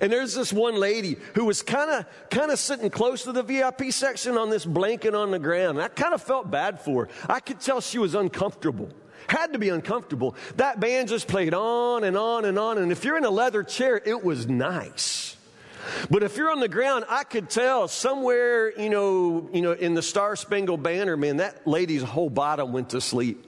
And 0.02 0.14
there's 0.14 0.36
this 0.36 0.54
one 0.54 0.76
lady 0.76 1.18
who 1.34 1.46
was 1.46 1.64
kind 1.64 1.90
of 1.90 2.06
kind 2.30 2.52
of 2.52 2.60
sitting 2.60 2.92
close 2.92 3.24
to 3.24 3.32
the 3.32 3.42
VIP 3.42 3.92
section 3.92 4.38
on 4.38 4.52
this 4.52 4.66
blanket 4.66 5.16
on 5.16 5.32
the 5.32 5.40
ground. 5.40 5.80
And 5.80 5.82
I 5.82 5.88
kind 5.88 6.14
of 6.14 6.22
felt 6.22 6.52
bad 6.52 6.80
for 6.80 7.06
her. 7.06 7.12
I 7.28 7.40
could 7.40 7.60
tell 7.60 7.82
she 7.82 7.98
was 7.98 8.14
uncomfortable. 8.14 8.90
Had 9.28 9.54
to 9.54 9.60
be 9.60 9.70
uncomfortable. 9.70 10.36
That 10.58 10.80
band 10.80 11.10
just 11.10 11.28
played 11.28 11.54
on 11.54 12.04
and 12.04 12.18
on 12.18 12.46
and 12.46 12.60
on. 12.60 12.78
And 12.78 12.92
if 12.92 13.04
you're 13.04 13.18
in 13.18 13.26
a 13.26 13.30
leather 13.30 13.64
chair, 13.64 14.02
it 14.04 14.24
was 14.24 14.48
nice. 14.48 15.36
But 16.10 16.24
if 16.24 16.38
you're 16.38 16.52
on 16.52 16.60
the 16.60 16.68
ground, 16.68 17.06
I 17.10 17.24
could 17.24 17.50
tell 17.50 17.88
somewhere, 17.88 18.78
you 18.80 18.90
know, 18.90 19.50
you 19.54 19.62
know, 19.62 19.72
in 19.72 19.94
the 19.94 20.02
Star 20.02 20.36
Spangled 20.36 20.84
Banner, 20.84 21.16
man, 21.16 21.38
that 21.38 21.68
lady's 21.68 22.04
whole 22.04 22.30
bottom 22.30 22.72
went 22.72 22.90
to 22.90 23.02
sleep. 23.02 23.46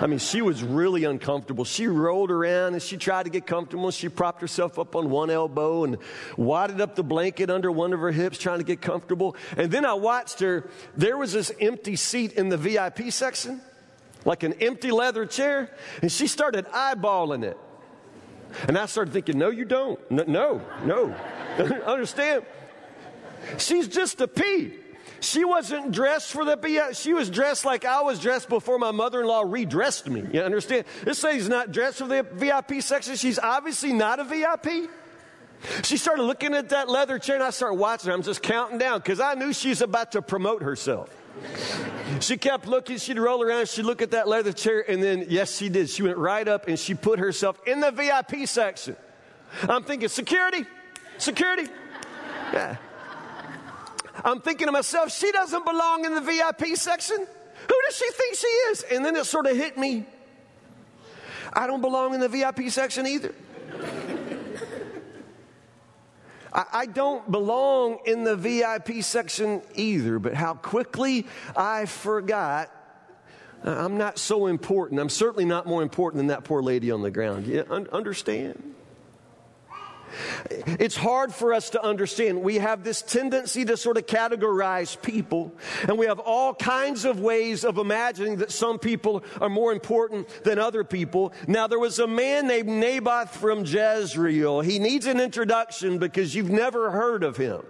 I 0.00 0.06
mean, 0.06 0.18
she 0.18 0.42
was 0.42 0.62
really 0.62 1.04
uncomfortable. 1.04 1.64
She 1.64 1.86
rolled 1.86 2.30
around 2.30 2.74
and 2.74 2.82
she 2.82 2.96
tried 2.96 3.24
to 3.24 3.30
get 3.30 3.46
comfortable. 3.46 3.90
She 3.90 4.08
propped 4.08 4.40
herself 4.40 4.78
up 4.78 4.96
on 4.96 5.08
one 5.08 5.30
elbow 5.30 5.84
and 5.84 5.98
wadded 6.36 6.80
up 6.80 6.94
the 6.94 7.02
blanket 7.02 7.48
under 7.48 7.70
one 7.70 7.92
of 7.92 8.00
her 8.00 8.10
hips, 8.10 8.38
trying 8.38 8.58
to 8.58 8.64
get 8.64 8.80
comfortable. 8.80 9.36
And 9.56 9.70
then 9.70 9.84
I 9.84 9.94
watched 9.94 10.40
her. 10.40 10.68
There 10.96 11.16
was 11.16 11.32
this 11.32 11.52
empty 11.60 11.96
seat 11.96 12.32
in 12.32 12.48
the 12.48 12.56
VIP 12.56 13.12
section 13.12 13.60
like 14.24 14.42
an 14.42 14.54
empty 14.54 14.90
leather 14.90 15.26
chair, 15.26 15.70
and 16.00 16.10
she 16.10 16.26
started 16.26 16.66
eyeballing 16.66 17.44
it. 17.44 17.58
And 18.68 18.76
I 18.76 18.86
started 18.86 19.12
thinking, 19.12 19.38
no, 19.38 19.50
you 19.50 19.64
don't. 19.64 19.98
No, 20.10 20.24
no, 20.24 20.62
no. 20.84 21.14
Understand? 21.86 22.44
She's 23.58 23.88
just 23.88 24.20
a 24.20 24.28
pea. 24.28 24.74
she 25.20 25.44
wasn't 25.44 25.92
dressed 25.92 26.32
for 26.32 26.44
the 26.44 26.56
VIP. 26.56 26.94
She 26.94 27.12
was 27.12 27.30
dressed 27.30 27.64
like 27.64 27.84
I 27.84 28.02
was 28.02 28.20
dressed 28.20 28.48
before 28.48 28.78
my 28.78 28.90
mother 28.90 29.20
in 29.20 29.26
law 29.26 29.42
redressed 29.42 30.08
me. 30.08 30.24
You 30.32 30.42
understand? 30.42 30.84
This 31.04 31.22
lady's 31.22 31.48
not 31.48 31.72
dressed 31.72 31.98
for 31.98 32.06
the 32.06 32.22
VIP 32.22 32.82
section. 32.82 33.16
She's 33.16 33.38
obviously 33.38 33.92
not 33.92 34.20
a 34.20 34.24
VIP. 34.24 34.90
She 35.84 35.96
started 35.96 36.24
looking 36.24 36.54
at 36.54 36.70
that 36.70 36.88
leather 36.88 37.18
chair 37.18 37.36
and 37.36 37.44
I 37.44 37.50
started 37.50 37.76
watching 37.76 38.08
her. 38.08 38.14
I'm 38.14 38.22
just 38.22 38.42
counting 38.42 38.78
down 38.78 38.98
because 38.98 39.20
I 39.20 39.34
knew 39.34 39.52
she 39.52 39.68
was 39.68 39.80
about 39.80 40.12
to 40.12 40.22
promote 40.22 40.62
herself. 40.62 41.08
She 42.20 42.36
kept 42.36 42.66
looking, 42.66 42.98
she'd 42.98 43.18
roll 43.18 43.42
around, 43.42 43.68
she'd 43.68 43.84
look 43.84 44.02
at 44.02 44.10
that 44.12 44.28
leather 44.28 44.52
chair, 44.52 44.84
and 44.88 45.02
then, 45.02 45.26
yes, 45.28 45.56
she 45.56 45.68
did. 45.68 45.88
She 45.90 46.02
went 46.02 46.18
right 46.18 46.46
up 46.46 46.68
and 46.68 46.78
she 46.78 46.94
put 46.94 47.18
herself 47.18 47.58
in 47.66 47.80
the 47.80 47.90
VIP 47.90 48.46
section. 48.46 48.96
I'm 49.68 49.82
thinking, 49.82 50.08
security, 50.08 50.64
security. 51.18 51.68
Yeah. 52.52 52.76
I'm 54.24 54.40
thinking 54.40 54.66
to 54.66 54.72
myself, 54.72 55.10
she 55.10 55.32
doesn't 55.32 55.64
belong 55.64 56.04
in 56.04 56.14
the 56.14 56.20
VIP 56.20 56.76
section. 56.76 57.16
Who 57.16 57.74
does 57.86 57.96
she 57.96 58.10
think 58.10 58.36
she 58.36 58.46
is? 58.46 58.84
And 58.92 59.04
then 59.04 59.16
it 59.16 59.24
sort 59.24 59.46
of 59.46 59.56
hit 59.56 59.78
me. 59.78 60.06
I 61.52 61.66
don't 61.66 61.80
belong 61.80 62.14
in 62.14 62.20
the 62.20 62.28
VIP 62.28 62.68
section 62.68 63.06
either. 63.06 63.34
I, 66.54 66.64
I 66.72 66.86
don't 66.86 67.30
belong 67.30 67.98
in 68.04 68.24
the 68.24 68.36
VIP 68.36 69.02
section 69.02 69.62
either, 69.74 70.18
but 70.18 70.34
how 70.34 70.54
quickly 70.54 71.26
I 71.56 71.86
forgot 71.86 72.70
uh, 73.64 73.70
I'm 73.70 73.96
not 73.96 74.18
so 74.18 74.46
important. 74.46 75.00
I'm 75.00 75.08
certainly 75.08 75.44
not 75.44 75.66
more 75.66 75.82
important 75.82 76.18
than 76.18 76.26
that 76.28 76.44
poor 76.44 76.62
lady 76.62 76.90
on 76.90 77.02
the 77.02 77.10
ground. 77.10 77.48
Understand? 77.92 78.74
It's 80.50 80.96
hard 80.96 81.32
for 81.32 81.54
us 81.54 81.70
to 81.70 81.82
understand. 81.82 82.42
We 82.42 82.56
have 82.56 82.84
this 82.84 83.02
tendency 83.02 83.64
to 83.64 83.76
sort 83.76 83.96
of 83.96 84.06
categorize 84.06 85.00
people, 85.00 85.54
and 85.82 85.98
we 85.98 86.06
have 86.06 86.18
all 86.18 86.54
kinds 86.54 87.04
of 87.04 87.20
ways 87.20 87.64
of 87.64 87.78
imagining 87.78 88.36
that 88.36 88.50
some 88.50 88.78
people 88.78 89.24
are 89.40 89.48
more 89.48 89.72
important 89.72 90.28
than 90.44 90.58
other 90.58 90.84
people. 90.84 91.32
Now, 91.46 91.66
there 91.66 91.78
was 91.78 91.98
a 91.98 92.06
man 92.06 92.46
named 92.46 92.68
Naboth 92.68 93.36
from 93.36 93.64
Jezreel. 93.64 94.60
He 94.60 94.78
needs 94.78 95.06
an 95.06 95.20
introduction 95.20 95.98
because 95.98 96.34
you've 96.34 96.50
never 96.50 96.90
heard 96.90 97.22
of 97.22 97.36
him. 97.36 97.62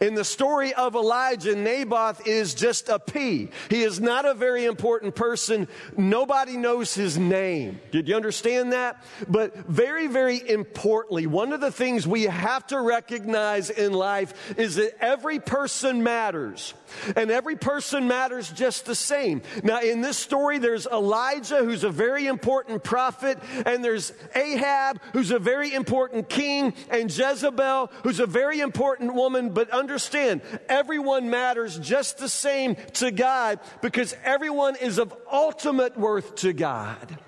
In 0.00 0.14
the 0.14 0.24
story 0.24 0.74
of 0.74 0.94
Elijah, 0.94 1.54
Naboth 1.54 2.26
is 2.26 2.54
just 2.54 2.88
a 2.88 2.98
pea. 2.98 3.48
He 3.70 3.82
is 3.82 4.00
not 4.00 4.24
a 4.24 4.34
very 4.34 4.64
important 4.64 5.14
person. 5.14 5.68
Nobody 5.96 6.56
knows 6.56 6.94
his 6.94 7.18
name. 7.18 7.80
Did 7.90 8.08
you 8.08 8.16
understand 8.16 8.72
that? 8.72 9.04
But 9.28 9.56
very, 9.56 10.06
very 10.06 10.48
importantly, 10.48 11.26
one 11.26 11.52
of 11.52 11.60
the 11.60 11.72
things 11.72 12.06
we 12.06 12.24
have 12.24 12.66
to 12.68 12.80
recognize 12.80 13.70
in 13.70 13.92
life 13.92 14.58
is 14.58 14.76
that 14.76 15.02
every 15.02 15.38
person 15.40 16.02
matters. 16.02 16.74
And 17.16 17.30
every 17.30 17.56
person 17.56 18.06
matters 18.06 18.50
just 18.50 18.86
the 18.86 18.94
same. 18.94 19.42
Now, 19.62 19.80
in 19.80 20.00
this 20.00 20.16
story, 20.16 20.58
there's 20.58 20.86
Elijah, 20.86 21.64
who's 21.64 21.84
a 21.84 21.90
very 21.90 22.26
important 22.26 22.84
prophet, 22.84 23.38
and 23.66 23.84
there's 23.84 24.12
Ahab, 24.34 25.00
who's 25.12 25.30
a 25.30 25.38
very 25.38 25.74
important 25.74 26.28
king, 26.28 26.74
and 26.90 27.10
Jezebel, 27.10 27.90
who's 28.02 28.20
a 28.20 28.26
very 28.26 28.60
important 28.60 29.14
woman. 29.14 29.50
But 29.54 29.70
understand, 29.70 30.42
everyone 30.68 31.30
matters 31.30 31.78
just 31.78 32.18
the 32.18 32.28
same 32.28 32.76
to 32.94 33.10
God 33.10 33.60
because 33.80 34.14
everyone 34.24 34.76
is 34.76 34.98
of 34.98 35.14
ultimate 35.30 35.96
worth 35.96 36.34
to 36.36 36.52
God. 36.52 37.18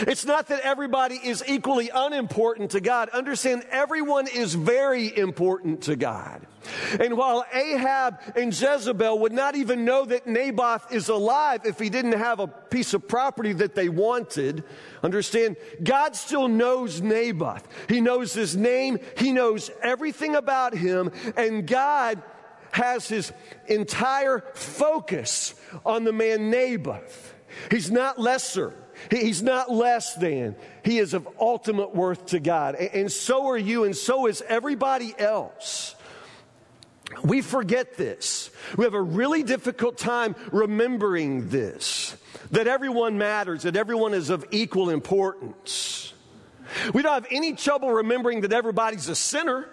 It's 0.00 0.24
not 0.24 0.48
that 0.48 0.60
everybody 0.60 1.16
is 1.16 1.42
equally 1.46 1.90
unimportant 1.92 2.72
to 2.72 2.80
God. 2.80 3.08
Understand, 3.10 3.64
everyone 3.70 4.28
is 4.28 4.54
very 4.54 5.16
important 5.16 5.82
to 5.82 5.96
God. 5.96 6.46
And 6.98 7.16
while 7.16 7.44
Ahab 7.52 8.20
and 8.36 8.58
Jezebel 8.58 9.18
would 9.20 9.32
not 9.32 9.56
even 9.56 9.84
know 9.84 10.04
that 10.04 10.26
Naboth 10.26 10.92
is 10.92 11.08
alive 11.08 11.62
if 11.64 11.78
he 11.78 11.88
didn't 11.88 12.12
have 12.12 12.40
a 12.40 12.46
piece 12.46 12.92
of 12.94 13.08
property 13.08 13.52
that 13.54 13.74
they 13.74 13.88
wanted, 13.88 14.64
understand, 15.02 15.56
God 15.82 16.14
still 16.14 16.48
knows 16.48 17.00
Naboth. 17.00 17.66
He 17.88 18.00
knows 18.00 18.34
his 18.34 18.56
name, 18.56 18.98
he 19.16 19.32
knows 19.32 19.70
everything 19.82 20.36
about 20.36 20.74
him, 20.74 21.10
and 21.36 21.66
God 21.66 22.22
has 22.72 23.08
his 23.08 23.32
entire 23.66 24.44
focus 24.54 25.54
on 25.84 26.04
the 26.04 26.12
man 26.12 26.50
Naboth. 26.50 27.34
He's 27.70 27.90
not 27.90 28.18
lesser. 28.18 28.74
He's 29.10 29.42
not 29.42 29.70
less 29.70 30.14
than. 30.14 30.56
He 30.84 30.98
is 30.98 31.14
of 31.14 31.28
ultimate 31.38 31.94
worth 31.94 32.26
to 32.26 32.40
God. 32.40 32.74
And 32.74 33.10
so 33.10 33.48
are 33.48 33.58
you, 33.58 33.84
and 33.84 33.96
so 33.96 34.26
is 34.26 34.42
everybody 34.46 35.14
else. 35.18 35.94
We 37.24 37.40
forget 37.40 37.96
this. 37.96 38.50
We 38.76 38.84
have 38.84 38.94
a 38.94 39.02
really 39.02 39.42
difficult 39.42 39.98
time 39.98 40.36
remembering 40.52 41.48
this 41.48 42.16
that 42.52 42.66
everyone 42.66 43.18
matters, 43.18 43.62
that 43.62 43.76
everyone 43.76 44.14
is 44.14 44.30
of 44.30 44.44
equal 44.50 44.90
importance. 44.90 46.12
We 46.94 47.02
don't 47.02 47.12
have 47.12 47.26
any 47.30 47.54
trouble 47.54 47.90
remembering 47.90 48.42
that 48.42 48.52
everybody's 48.52 49.08
a 49.08 49.14
sinner. 49.14 49.68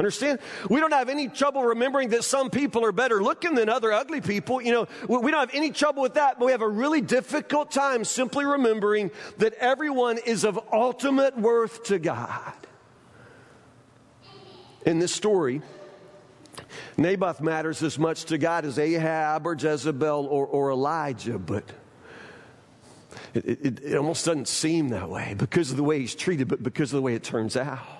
Understand? 0.00 0.38
We 0.70 0.80
don't 0.80 0.94
have 0.94 1.10
any 1.10 1.28
trouble 1.28 1.62
remembering 1.62 2.08
that 2.08 2.24
some 2.24 2.48
people 2.48 2.86
are 2.86 2.90
better 2.90 3.22
looking 3.22 3.54
than 3.54 3.68
other 3.68 3.92
ugly 3.92 4.22
people. 4.22 4.62
You 4.62 4.72
know, 4.72 4.88
we 5.06 5.30
don't 5.30 5.40
have 5.40 5.54
any 5.54 5.72
trouble 5.72 6.00
with 6.00 6.14
that, 6.14 6.38
but 6.38 6.46
we 6.46 6.52
have 6.52 6.62
a 6.62 6.68
really 6.68 7.02
difficult 7.02 7.70
time 7.70 8.04
simply 8.04 8.46
remembering 8.46 9.10
that 9.36 9.52
everyone 9.58 10.16
is 10.16 10.44
of 10.44 10.58
ultimate 10.72 11.36
worth 11.36 11.84
to 11.84 11.98
God. 11.98 12.54
In 14.86 15.00
this 15.00 15.14
story, 15.14 15.60
Naboth 16.96 17.42
matters 17.42 17.82
as 17.82 17.98
much 17.98 18.24
to 18.24 18.38
God 18.38 18.64
as 18.64 18.78
Ahab 18.78 19.46
or 19.46 19.54
Jezebel 19.54 20.26
or, 20.30 20.46
or 20.46 20.70
Elijah, 20.70 21.38
but 21.38 21.64
it, 23.34 23.44
it, 23.46 23.84
it 23.84 23.96
almost 23.98 24.24
doesn't 24.24 24.48
seem 24.48 24.88
that 24.88 25.10
way 25.10 25.34
because 25.36 25.70
of 25.70 25.76
the 25.76 25.84
way 25.84 26.00
he's 26.00 26.14
treated, 26.14 26.48
but 26.48 26.62
because 26.62 26.90
of 26.90 26.96
the 26.96 27.02
way 27.02 27.14
it 27.14 27.22
turns 27.22 27.54
out. 27.54 27.99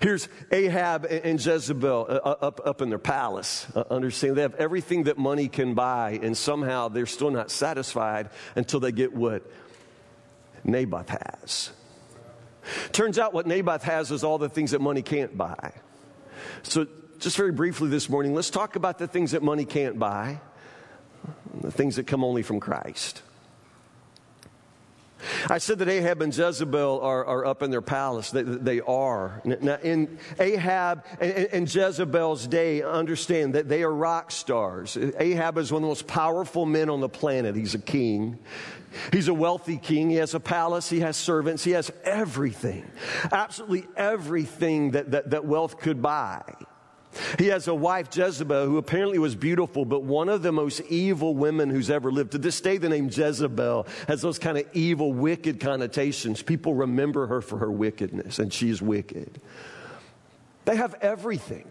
Here's 0.00 0.28
Ahab 0.50 1.04
and 1.04 1.44
Jezebel 1.44 2.06
uh, 2.08 2.12
uh, 2.12 2.36
up, 2.40 2.60
up 2.64 2.82
in 2.82 2.88
their 2.88 2.98
palace. 2.98 3.66
Uh, 3.74 3.84
understand, 3.90 4.36
they 4.36 4.42
have 4.42 4.54
everything 4.54 5.04
that 5.04 5.18
money 5.18 5.48
can 5.48 5.74
buy, 5.74 6.18
and 6.22 6.36
somehow 6.36 6.88
they're 6.88 7.06
still 7.06 7.30
not 7.30 7.50
satisfied 7.50 8.30
until 8.54 8.80
they 8.80 8.92
get 8.92 9.14
what 9.14 9.42
Naboth 10.64 11.08
has. 11.08 11.70
Turns 12.92 13.18
out 13.18 13.32
what 13.32 13.46
Naboth 13.46 13.84
has 13.84 14.10
is 14.10 14.24
all 14.24 14.38
the 14.38 14.48
things 14.48 14.72
that 14.72 14.80
money 14.80 15.02
can't 15.02 15.36
buy. 15.36 15.72
So, 16.62 16.86
just 17.18 17.36
very 17.36 17.52
briefly 17.52 17.88
this 17.88 18.08
morning, 18.08 18.34
let's 18.34 18.50
talk 18.50 18.76
about 18.76 18.98
the 18.98 19.06
things 19.06 19.30
that 19.30 19.42
money 19.42 19.64
can't 19.64 19.98
buy, 19.98 20.40
the 21.60 21.70
things 21.70 21.96
that 21.96 22.06
come 22.06 22.24
only 22.24 22.42
from 22.42 22.60
Christ. 22.60 23.22
I 25.48 25.58
said 25.58 25.78
that 25.78 25.88
Ahab 25.88 26.22
and 26.22 26.36
Jezebel 26.36 27.00
are, 27.00 27.24
are 27.24 27.46
up 27.46 27.62
in 27.62 27.70
their 27.70 27.82
palace. 27.82 28.30
They, 28.30 28.42
they 28.42 28.80
are. 28.80 29.40
Now, 29.44 29.78
in 29.82 30.18
Ahab 30.38 31.04
and, 31.20 31.48
and, 31.52 31.74
Jezebel's 31.74 32.46
day, 32.46 32.82
understand 32.82 33.54
that 33.54 33.68
they 33.68 33.82
are 33.82 33.92
rock 33.92 34.30
stars. 34.30 34.96
Ahab 35.18 35.58
is 35.58 35.72
one 35.72 35.82
of 35.82 35.86
the 35.86 35.88
most 35.88 36.06
powerful 36.06 36.66
men 36.66 36.90
on 36.90 37.00
the 37.00 37.08
planet. 37.08 37.56
He's 37.56 37.74
a 37.74 37.78
king. 37.78 38.38
He's 39.12 39.28
a 39.28 39.34
wealthy 39.34 39.78
king. 39.78 40.10
He 40.10 40.16
has 40.16 40.34
a 40.34 40.40
palace. 40.40 40.88
He 40.88 41.00
has 41.00 41.16
servants. 41.16 41.64
He 41.64 41.72
has 41.72 41.90
everything. 42.04 42.90
Absolutely 43.30 43.86
everything 43.96 44.92
that, 44.92 45.10
that, 45.10 45.30
that 45.30 45.44
wealth 45.44 45.78
could 45.78 46.00
buy. 46.00 46.42
He 47.38 47.46
has 47.48 47.68
a 47.68 47.74
wife, 47.74 48.14
Jezebel, 48.14 48.66
who 48.66 48.78
apparently 48.78 49.18
was 49.18 49.34
beautiful, 49.34 49.84
but 49.84 50.02
one 50.02 50.28
of 50.28 50.42
the 50.42 50.52
most 50.52 50.80
evil 50.88 51.34
women 51.34 51.70
who's 51.70 51.90
ever 51.90 52.10
lived. 52.10 52.32
To 52.32 52.38
this 52.38 52.60
day, 52.60 52.76
the 52.76 52.88
name 52.88 53.08
Jezebel 53.12 53.86
has 54.08 54.22
those 54.22 54.38
kind 54.38 54.58
of 54.58 54.66
evil, 54.72 55.12
wicked 55.12 55.60
connotations. 55.60 56.42
People 56.42 56.74
remember 56.74 57.26
her 57.26 57.40
for 57.40 57.58
her 57.58 57.70
wickedness, 57.70 58.38
and 58.38 58.52
she's 58.52 58.82
wicked. 58.82 59.40
They 60.64 60.76
have 60.76 60.94
everything. 61.00 61.70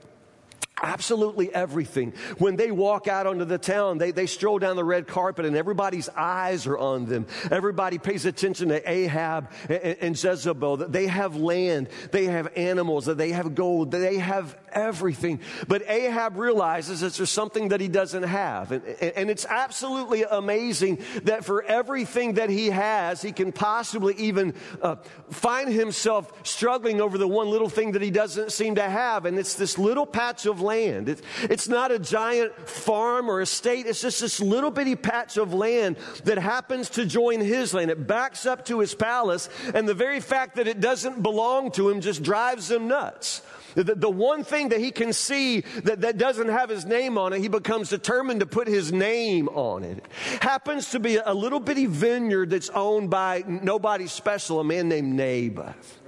Absolutely 0.82 1.54
everything. 1.56 2.14
When 2.38 2.58
they 2.58 2.70
walk 2.70 3.08
out 3.08 3.28
onto 3.28 3.46
the 3.46 3.58
town, 3.58 3.98
they, 3.98 4.12
they 4.12 4.26
stroll 4.26 4.60
down 4.60 4.76
the 4.76 4.84
red 4.84 5.08
carpet 5.08 5.46
and 5.46 5.56
everybody's 5.56 6.10
eyes 6.10 6.68
are 6.68 6.78
on 6.78 7.06
them. 7.06 7.28
Everybody 7.50 7.98
pays 7.98 8.26
attention 8.26 8.70
to 8.70 8.90
Ahab 8.90 9.52
and, 9.70 9.98
and 10.02 10.22
Jezebel. 10.22 10.78
They 10.78 11.08
have 11.08 11.38
land, 11.38 11.88
they 12.12 12.26
have 12.26 12.52
animals, 12.58 13.06
that 13.06 13.18
they 13.18 13.32
have 13.32 13.56
gold, 13.56 13.92
they 13.92 14.18
have 14.18 14.58
everything. 14.74 15.40
But 15.66 15.90
Ahab 15.90 16.36
realizes 16.36 17.00
that 17.00 17.14
there's 17.14 17.30
something 17.30 17.70
that 17.70 17.80
he 17.80 17.88
doesn't 17.88 18.24
have. 18.24 18.74
And, 18.74 18.84
and 18.86 19.30
it's 19.30 19.46
absolutely 19.46 20.24
amazing 20.24 21.02
that 21.24 21.46
for 21.46 21.64
everything 21.64 22.34
that 22.34 22.50
he 22.50 22.70
has, 22.70 23.22
he 23.22 23.32
can 23.32 23.54
possibly 23.54 24.14
even 24.16 24.54
uh, 24.82 24.98
find 25.30 25.72
himself 25.72 26.46
struggling 26.46 27.00
over 27.00 27.18
the 27.18 27.30
one 27.30 27.48
little 27.48 27.70
thing 27.70 27.94
that 27.94 28.02
he 28.02 28.12
doesn't 28.12 28.52
seem 28.52 28.76
to 28.76 28.84
have. 28.84 29.26
And 29.26 29.40
it's 29.40 29.54
this 29.54 29.78
little 29.78 30.06
patch 30.06 30.46
of 30.46 30.65
land. 30.66 31.08
It's, 31.10 31.22
it's 31.44 31.68
not 31.68 31.92
a 31.92 32.00
giant 32.00 32.54
farm 32.68 33.30
or 33.30 33.42
estate. 33.42 33.86
It's 33.86 34.02
just 34.02 34.22
this 34.22 34.40
little 34.40 34.72
bitty 34.72 34.96
patch 34.96 35.38
of 35.38 35.54
land 35.54 35.98
that 36.26 36.38
happens 36.38 36.90
to 36.92 37.06
join 37.06 37.40
his 37.40 37.74
land. 37.74 37.92
It 37.92 38.08
backs 38.08 38.46
up 38.46 38.66
to 38.66 38.80
his 38.80 38.94
palace. 38.94 39.48
And 39.74 39.88
the 39.88 39.94
very 39.94 40.20
fact 40.20 40.56
that 40.56 40.68
it 40.68 40.82
doesn't 40.82 41.22
belong 41.24 41.72
to 41.72 41.90
him 41.90 42.02
just 42.02 42.24
drives 42.24 42.70
him 42.70 42.88
nuts. 42.88 43.42
The, 43.76 43.96
the 43.96 44.10
one 44.10 44.44
thing 44.44 44.70
that 44.70 44.80
he 44.80 44.92
can 44.92 45.12
see 45.12 45.60
that, 45.84 46.02
that 46.02 46.18
doesn't 46.18 46.48
have 46.48 46.70
his 46.70 46.86
name 46.86 47.18
on 47.18 47.34
it, 47.34 47.42
he 47.42 47.50
becomes 47.50 47.90
determined 47.90 48.40
to 48.40 48.46
put 48.46 48.68
his 48.68 48.92
name 48.92 49.50
on 49.50 49.84
it. 49.84 50.06
Happens 50.42 50.92
to 50.92 51.00
be 51.00 51.18
a 51.18 51.34
little 51.34 51.60
bitty 51.60 51.86
vineyard 51.86 52.50
that's 52.50 52.70
owned 52.70 53.10
by 53.10 53.44
nobody 53.46 54.08
special, 54.08 54.62
a 54.62 54.64
man 54.64 54.88
named 54.88 55.14
Naboth. 55.14 56.00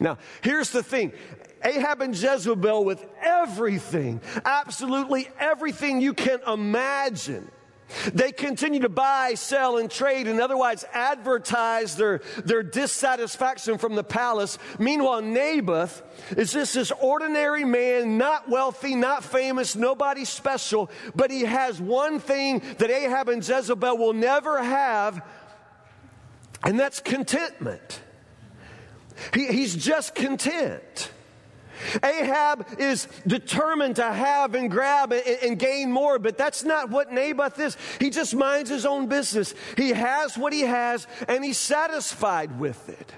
Now, 0.00 0.18
here's 0.42 0.70
the 0.70 0.82
thing 0.82 1.12
Ahab 1.64 2.02
and 2.02 2.14
Jezebel 2.14 2.84
with 2.84 3.04
everything, 3.22 4.20
absolutely 4.44 5.28
everything 5.38 6.00
you 6.00 6.14
can 6.14 6.40
imagine. 6.46 7.50
They 8.12 8.32
continue 8.32 8.80
to 8.80 8.88
buy, 8.88 9.34
sell, 9.34 9.78
and 9.78 9.88
trade 9.88 10.26
and 10.26 10.40
otherwise 10.40 10.84
advertise 10.92 11.96
their, 11.96 12.20
their 12.44 12.64
dissatisfaction 12.64 13.78
from 13.78 13.94
the 13.94 14.02
palace. 14.02 14.58
Meanwhile, 14.78 15.22
Naboth 15.22 16.02
is 16.36 16.52
just 16.52 16.74
this 16.74 16.90
ordinary 16.90 17.64
man, 17.64 18.18
not 18.18 18.48
wealthy, 18.48 18.96
not 18.96 19.22
famous, 19.22 19.76
nobody 19.76 20.24
special, 20.24 20.90
but 21.14 21.30
he 21.30 21.42
has 21.42 21.80
one 21.80 22.18
thing 22.18 22.60
that 22.78 22.90
Ahab 22.90 23.28
and 23.28 23.46
Jezebel 23.46 23.96
will 23.96 24.14
never 24.14 24.62
have, 24.62 25.24
and 26.64 26.78
that's 26.80 26.98
contentment. 26.98 28.00
He, 29.32 29.46
he's 29.46 29.74
just 29.76 30.14
content. 30.14 31.12
Ahab 32.02 32.66
is 32.78 33.08
determined 33.26 33.96
to 33.96 34.04
have 34.04 34.54
and 34.54 34.70
grab 34.70 35.12
and, 35.12 35.26
and, 35.42 35.58
gain 35.58 35.90
more, 35.90 36.18
but 36.18 36.38
that's 36.38 36.64
not 36.64 36.90
what 36.90 37.12
Naboth 37.12 37.58
is. 37.58 37.76
He 37.98 38.10
just 38.10 38.34
minds 38.34 38.70
his 38.70 38.86
own 38.86 39.06
business. 39.06 39.54
He 39.76 39.90
has 39.90 40.36
what 40.36 40.52
he 40.52 40.62
has 40.62 41.06
and 41.28 41.44
he's 41.44 41.58
satisfied 41.58 42.58
with 42.58 42.88
it. 42.88 43.12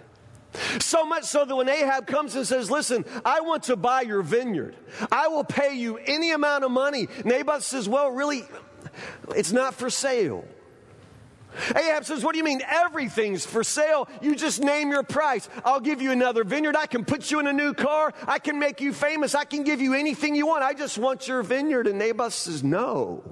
So 0.81 1.05
much 1.05 1.25
so 1.25 1.45
that 1.45 1.55
when 1.55 1.69
Ahab 1.69 2.07
comes 2.07 2.35
and 2.35 2.47
says, 2.47 2.71
Listen, 2.71 3.05
I 3.25 3.41
want 3.41 3.65
to 3.65 3.77
buy 3.77 4.03
your 4.03 4.23
vineyard, 4.23 4.77
I 5.13 5.29
will 5.29 5.45
pay 5.45 5.75
you 5.75 5.99
any 5.99 6.33
amount 6.33 6.65
of 6.65 6.71
money. 6.71 7.09
Naboth 7.25 7.63
says, 7.63 7.89
Well, 7.89 8.11
really, 8.11 8.45
it's 9.37 9.53
not 9.53 9.75
for 9.75 9.91
sale. 9.91 10.45
Ahab 11.75 12.05
says, 12.05 12.25
What 12.25 12.33
do 12.33 12.39
you 12.39 12.45
mean 12.45 12.63
everything's 12.67 13.45
for 13.45 13.65
sale? 13.65 14.09
You 14.21 14.35
just 14.35 14.63
name 14.63 14.91
your 14.91 15.03
price. 15.03 15.49
I'll 15.65 15.81
give 15.81 16.03
you 16.03 16.13
another 16.13 16.45
vineyard. 16.45 16.77
I 16.77 16.87
can 16.87 17.05
put 17.05 17.31
you 17.31 17.41
in 17.41 17.47
a 17.47 17.53
new 17.53 17.75
car. 17.75 18.13
I 18.27 18.39
can 18.39 18.59
make 18.59 18.81
you 18.81 18.93
famous. 18.93 19.35
I 19.35 19.45
can 19.45 19.65
give 19.65 19.81
you 19.81 19.95
anything 19.95 20.35
you 20.35 20.47
want. 20.47 20.63
I 20.63 20.75
just 20.75 20.99
want 20.99 21.29
your 21.29 21.43
vineyard. 21.43 21.87
And 21.87 21.99
Naboth 21.99 22.33
says, 22.33 22.63
No. 22.63 23.23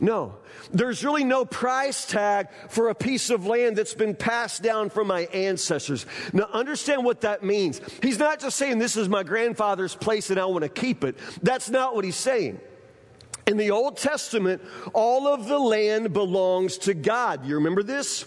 No. 0.00 0.34
There's 0.72 1.04
really 1.04 1.24
no 1.24 1.44
price 1.44 2.06
tag 2.06 2.48
for 2.68 2.88
a 2.88 2.94
piece 2.94 3.30
of 3.30 3.46
land 3.46 3.76
that's 3.76 3.94
been 3.94 4.14
passed 4.14 4.62
down 4.62 4.90
from 4.90 5.06
my 5.06 5.22
ancestors. 5.26 6.06
Now, 6.32 6.48
understand 6.52 7.04
what 7.04 7.20
that 7.22 7.44
means. 7.44 7.80
He's 8.02 8.18
not 8.18 8.40
just 8.40 8.56
saying, 8.56 8.78
This 8.78 8.96
is 8.96 9.08
my 9.08 9.22
grandfather's 9.22 9.94
place 9.94 10.30
and 10.30 10.40
I 10.40 10.46
want 10.46 10.62
to 10.62 10.68
keep 10.68 11.04
it. 11.04 11.16
That's 11.42 11.70
not 11.70 11.94
what 11.94 12.04
he's 12.04 12.16
saying. 12.16 12.60
In 13.46 13.56
the 13.56 13.70
Old 13.70 13.96
Testament, 13.96 14.62
all 14.92 15.26
of 15.26 15.48
the 15.48 15.58
land 15.58 16.12
belongs 16.12 16.78
to 16.78 16.94
God. 16.94 17.44
You 17.46 17.56
remember 17.56 17.82
this? 17.82 18.24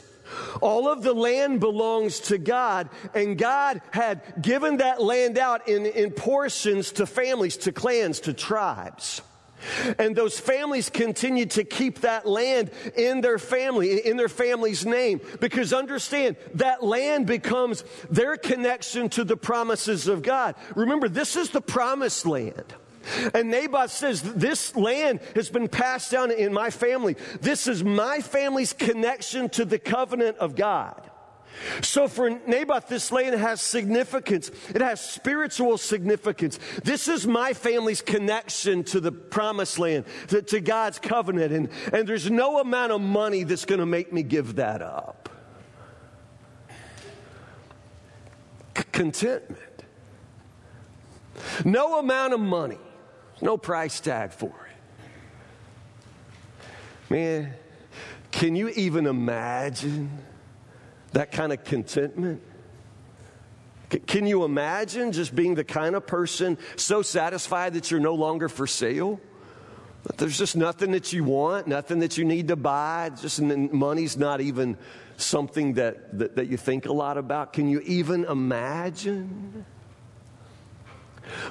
All 0.62 0.89
of 0.89 1.03
the 1.03 1.13
land 1.13 1.60
belongs 1.60 2.19
to 2.22 2.38
God, 2.38 2.89
and 3.13 3.38
God 3.38 3.81
had 3.91 4.41
given 4.41 4.77
that 4.77 5.01
land 5.01 5.38
out 5.38 5.67
in, 5.67 5.86
in 5.86 6.12
portions 6.12 6.91
to 6.93 7.05
families, 7.05 7.57
to 7.57 7.72
clans, 7.72 8.19
to 8.22 8.34
tribes. 8.34 9.22
And 9.98 10.15
those 10.15 10.39
families 10.39 10.89
continued 10.89 11.51
to 11.51 11.63
keep 11.63 12.01
that 12.01 12.27
land 12.27 12.72
in 12.95 13.22
their 13.22 13.39
family, 13.39 14.05
in 14.05 14.17
their 14.17 14.29
family's 14.29 14.86
name. 14.86 15.22
Because 15.39 15.74
understand, 15.74 16.36
that 16.55 16.84
land 16.84 17.25
becomes 17.25 17.84
their 18.10 18.38
connection 18.38 19.10
to 19.10 19.24
the 19.24 19.38
promises 19.38 20.07
of 20.07 20.22
God. 20.22 20.55
Remember, 20.75 21.10
this 21.10 21.36
is 21.36 21.50
the 21.50 21.62
promised 21.62 22.25
land. 22.25 22.75
And 23.33 23.50
Naboth 23.50 23.91
says, 23.91 24.21
This 24.21 24.75
land 24.75 25.19
has 25.35 25.50
been 25.50 25.67
passed 25.67 26.12
down 26.12 26.31
in 26.31 26.53
my 26.53 26.69
family. 26.69 27.15
This 27.41 27.67
is 27.67 27.83
my 27.83 28.20
family's 28.20 28.74
connection 28.74 29.50
to 29.50 29.65
the 29.65 29.79
covenant 29.79 30.37
of 30.37 30.55
God. 30.55 31.09
So 31.81 32.07
for 32.07 32.29
Naboth, 32.29 32.87
this 32.87 33.11
land 33.11 33.39
has 33.39 33.61
significance. 33.61 34.51
It 34.70 34.81
has 34.81 35.00
spiritual 35.01 35.77
significance. 35.77 36.59
This 36.83 37.07
is 37.07 37.25
my 37.25 37.53
family's 37.53 38.01
connection 38.01 38.83
to 38.85 39.00
the 39.00 39.11
promised 39.11 39.79
land, 39.79 40.05
to, 40.27 40.41
to 40.41 40.59
God's 40.59 41.00
covenant. 41.00 41.53
And, 41.53 41.70
and 41.94 42.07
there's 42.07 42.29
no 42.29 42.59
amount 42.59 42.91
of 42.91 43.01
money 43.01 43.44
that's 43.44 43.65
going 43.65 43.79
to 43.79 43.85
make 43.85 44.11
me 44.11 44.24
give 44.24 44.55
that 44.55 44.81
up. 44.81 45.29
C- 48.77 48.83
contentment. 48.91 49.61
No 51.63 52.00
amount 52.00 52.33
of 52.33 52.39
money 52.39 52.79
no 53.41 53.57
price 53.57 54.00
tag 54.00 54.31
for 54.31 54.48
it. 54.48 54.75
Man, 57.09 57.53
can 58.31 58.55
you 58.55 58.69
even 58.69 59.07
imagine 59.07 60.09
that 61.13 61.31
kind 61.31 61.53
of 61.53 61.63
contentment? 61.63 62.41
Can 64.07 64.25
you 64.25 64.43
imagine 64.43 65.11
just 65.11 65.35
being 65.35 65.55
the 65.55 65.63
kind 65.63 65.95
of 65.95 66.07
person 66.07 66.57
so 66.75 67.01
satisfied 67.01 67.75
that 67.75 67.91
you're 67.91 68.00
no 68.00 68.15
longer 68.15 68.50
for 68.50 68.65
sale? 68.67 69.19
That 70.03 70.17
there's 70.17 70.37
just 70.37 70.55
nothing 70.55 70.91
that 70.91 71.13
you 71.13 71.24
want, 71.24 71.67
nothing 71.67 72.00
that 72.00 72.17
you 72.17 72.25
need 72.25 72.50
to 72.50 72.55
buy, 72.55 73.11
just 73.21 73.41
money's 73.41 74.17
not 74.17 74.41
even 74.41 74.77
something 75.17 75.74
that, 75.75 76.17
that, 76.17 76.35
that 76.35 76.48
you 76.48 76.57
think 76.57 76.85
a 76.85 76.93
lot 76.93 77.17
about. 77.17 77.53
Can 77.53 77.69
you 77.69 77.79
even 77.81 78.25
imagine? 78.25 79.65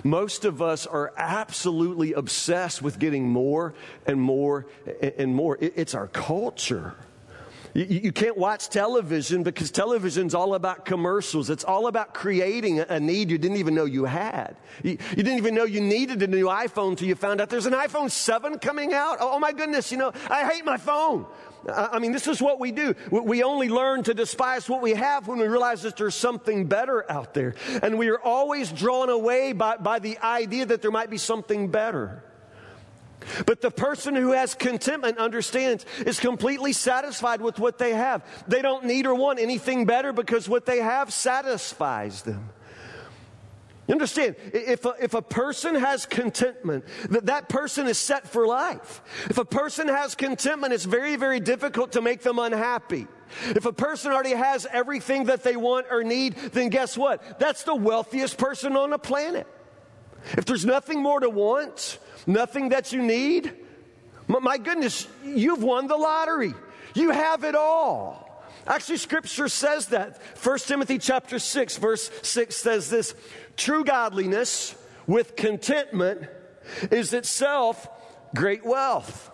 Most 0.03 0.45
of 0.45 0.63
us 0.63 0.87
are 0.87 1.13
absolutely 1.17 2.13
obsessed 2.13 2.83
with 2.83 2.99
getting 2.99 3.29
more 3.29 3.75
and 4.07 4.21
more 4.21 4.67
and 5.19 5.35
more. 5.35 5.59
It's 5.61 5.95
our 5.95 6.09
culture. 6.09 6.95
You, 7.75 8.13
can't 8.13 8.39
watch 8.39 8.69
television 8.69 9.43
because 9.43 9.73
television's 9.73 10.33
all 10.33 10.55
about 10.55 10.85
commercials. 10.85 11.51
It's 11.51 11.65
all 11.65 11.89
about 11.89 12.15
creating 12.15 12.79
a 12.79 13.01
need 13.01 13.31
you 13.31 13.39
didn't 13.39 13.57
even 13.57 13.75
know 13.75 13.85
you 13.85 14.05
had. 14.05 14.57
You, 14.85 14.97
didn't 14.97 15.39
even 15.39 15.57
know 15.57 15.65
you 15.65 15.81
needed 15.81 16.23
a 16.23 16.29
new 16.29 16.47
iPhone 16.47 16.91
until 16.91 17.09
you 17.09 17.17
found 17.17 17.41
out 17.41 17.51
there's 17.51 17.67
an 17.67 17.73
iPhone 17.73 18.13
7 18.13 18.61
coming 18.61 18.93
out. 18.93 19.19
Oh, 19.21 19.33
oh 19.33 19.39
my 19.41 19.51
goodness, 19.51 19.91
you 19.91 19.99
know, 19.99 20.13
I 20.31 20.49
hate 20.49 20.65
my 20.65 20.77
phone. 20.77 21.27
I 21.73 21.99
mean, 21.99 22.13
this 22.13 22.27
is 22.27 22.41
what 22.41 22.61
we 22.61 22.73
do. 22.73 22.95
We 23.11 23.43
only 23.43 23.69
learn 23.69 24.03
to 24.05 24.15
despise 24.15 24.69
what 24.69 24.83
we 24.83 24.95
have 24.95 25.29
when 25.29 25.39
we 25.39 25.47
realize 25.47 25.83
that 25.83 25.97
there's 25.97 26.15
something 26.15 26.67
better 26.67 27.11
out 27.11 27.35
there. 27.35 27.55
And 27.83 27.99
we 27.99 28.09
are 28.09 28.21
always 28.21 28.71
drawn 28.71 29.09
away 29.09 29.53
by, 29.53 29.77
by 29.77 29.99
the 29.99 30.19
idea 30.19 30.67
that 30.67 30.83
there 30.83 30.91
might 30.91 31.11
be 31.11 31.19
something 31.19 31.69
better. 31.69 32.23
But 33.47 33.61
the 33.61 33.71
person 33.71 34.15
who 34.15 34.33
has 34.33 34.55
contentment 34.55 35.19
understands 35.19 35.87
is 36.05 36.21
completely 36.21 36.73
satisfied 36.73 37.41
with 37.41 37.59
what 37.59 37.79
they 37.79 37.95
have. 37.95 38.23
They 38.47 38.63
don't 38.63 38.85
need 38.85 39.07
or 39.07 39.15
want 39.15 39.39
anything 39.39 39.87
better 39.87 40.13
because 40.13 40.49
what 40.49 40.67
they 40.67 40.79
have 40.79 41.13
satisfies 41.13 42.23
them. 42.23 42.51
You 43.87 43.93
understand? 43.93 44.37
If 44.53 44.87
a, 44.87 44.95
if 45.01 45.13
a 45.13 45.21
person 45.21 45.75
has 45.75 46.07
contentment, 46.07 46.85
that, 47.11 47.27
that 47.27 47.49
person 47.51 47.87
is 47.87 47.99
set 47.99 48.27
for 48.27 48.47
life. 48.47 49.03
If 49.29 49.37
a 49.37 49.45
person 49.45 49.89
has 49.89 50.15
contentment, 50.15 50.73
it's 50.73 50.87
very, 50.87 51.17
very 51.17 51.39
difficult 51.39 51.93
to 51.93 52.01
make 52.01 52.23
them 52.23 52.39
unhappy. 52.39 53.07
If 53.51 53.67
a 53.67 53.73
person 53.73 54.13
already 54.13 54.31
has 54.31 54.67
everything 54.71 55.25
that 55.25 55.43
they 55.43 55.57
want 55.57 55.87
or 55.91 56.03
need, 56.03 56.35
then 56.35 56.71
guess 56.71 56.97
what? 56.97 57.39
That's 57.39 57.65
the 57.65 57.75
wealthiest 57.75 58.39
person 58.39 58.77
on 58.77 58.91
the 58.91 58.99
planet. 58.99 59.47
If 60.39 60.47
there's 60.47 60.65
nothing 60.65 61.03
more 61.03 61.21
to 61.21 61.29
want, 61.29 61.99
nothing 62.27 62.71
that 62.71 62.93
you 62.93 63.03
need, 63.03 63.53
my 64.29 64.57
goodness, 64.57 65.07
you've 65.23 65.63
won 65.63 65.89
the 65.89 65.97
lottery. 65.97 66.55
You 66.95 67.11
have 67.11 67.45
it 67.45 67.55
all. 67.55 68.25
Actually, 68.67 68.97
scripture 68.97 69.49
says 69.49 69.89
that. 69.89 70.21
1 70.43 70.59
Timothy 70.61 70.99
chapter 70.99 71.39
6, 71.39 71.77
verse 71.77 72.11
6 72.23 72.57
says 72.57 72.89
this 72.89 73.15
True 73.57 73.85
godliness 73.85 74.75
with 75.07 75.37
contentment 75.37 76.29
is 76.91 77.13
itself 77.13 77.89
great 78.35 78.65
wealth. 78.65 79.31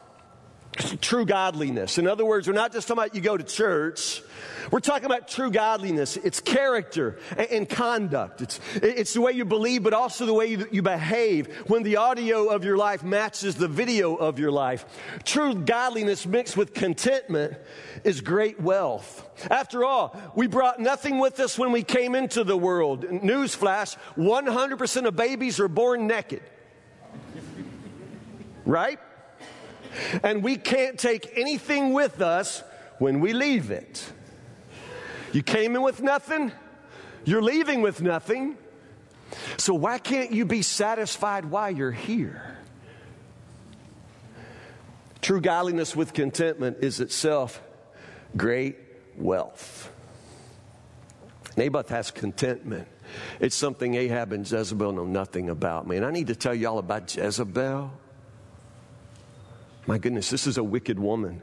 True 1.00 1.24
godliness. 1.24 1.98
In 1.98 2.06
other 2.06 2.24
words, 2.24 2.46
we're 2.46 2.54
not 2.54 2.72
just 2.72 2.88
talking 2.88 3.02
about 3.02 3.14
you 3.14 3.20
go 3.20 3.36
to 3.36 3.44
church. 3.44 4.22
We're 4.70 4.80
talking 4.80 5.06
about 5.06 5.26
true 5.26 5.50
godliness. 5.50 6.16
It's 6.16 6.38
character 6.38 7.18
and, 7.36 7.68
conduct. 7.68 8.40
It's, 8.40 8.60
it's 8.76 9.14
the 9.14 9.20
way 9.20 9.32
you 9.32 9.44
believe, 9.44 9.82
but 9.82 9.94
also 9.94 10.26
the 10.26 10.34
way 10.34 10.46
you, 10.46 10.66
you 10.70 10.82
behave 10.82 11.48
when 11.66 11.82
the 11.82 11.96
audio 11.96 12.48
of 12.48 12.64
your 12.64 12.76
life 12.76 13.02
matches 13.02 13.56
the 13.56 13.66
video 13.66 14.14
of 14.14 14.38
your 14.38 14.52
life. 14.52 14.84
True 15.24 15.54
godliness 15.54 16.26
mixed 16.26 16.56
with 16.56 16.72
contentment 16.72 17.56
is 18.04 18.20
great 18.20 18.60
wealth. 18.60 19.28
After 19.50 19.84
all, 19.84 20.16
we 20.36 20.46
brought 20.46 20.78
nothing 20.78 21.18
with 21.18 21.40
us 21.40 21.58
when 21.58 21.72
we 21.72 21.82
came 21.82 22.14
into 22.14 22.44
the 22.44 22.56
world. 22.56 23.04
Newsflash 23.04 23.96
100% 24.16 25.06
of 25.06 25.16
babies 25.16 25.58
are 25.58 25.68
born 25.68 26.06
naked. 26.06 26.42
Right? 28.64 29.00
And 30.22 30.42
we 30.42 30.56
can't 30.56 30.98
take 30.98 31.32
anything 31.36 31.92
with 31.92 32.20
us 32.20 32.62
when 32.98 33.20
we 33.20 33.32
leave 33.32 33.70
it. 33.70 34.12
You 35.32 35.42
came 35.42 35.76
in 35.76 35.82
with 35.82 36.02
nothing, 36.02 36.52
you're 37.24 37.42
leaving 37.42 37.82
with 37.82 38.00
nothing. 38.02 38.56
So 39.56 39.74
why 39.74 39.98
can't 39.98 40.32
you 40.32 40.44
be 40.44 40.62
satisfied 40.62 41.44
while 41.44 41.70
you're 41.70 41.92
here? 41.92 42.58
True 45.22 45.40
godliness 45.40 45.94
with 45.94 46.12
contentment 46.12 46.78
is 46.80 47.00
itself 47.00 47.62
great 48.36 48.76
wealth. 49.16 49.92
Naboth 51.56 51.88
has 51.90 52.10
contentment. 52.10 52.88
It's 53.38 53.56
something 53.56 53.94
Ahab 53.94 54.32
and 54.32 54.50
Jezebel 54.50 54.92
know 54.92 55.04
nothing 55.04 55.50
about. 55.50 55.86
Man, 55.86 56.04
I 56.04 56.10
need 56.10 56.28
to 56.28 56.36
tell 56.36 56.54
y'all 56.54 56.78
about 56.78 57.14
Jezebel. 57.14 57.92
My 59.86 59.98
goodness, 59.98 60.30
this 60.30 60.46
is 60.46 60.58
a 60.58 60.64
wicked 60.64 60.98
woman. 60.98 61.42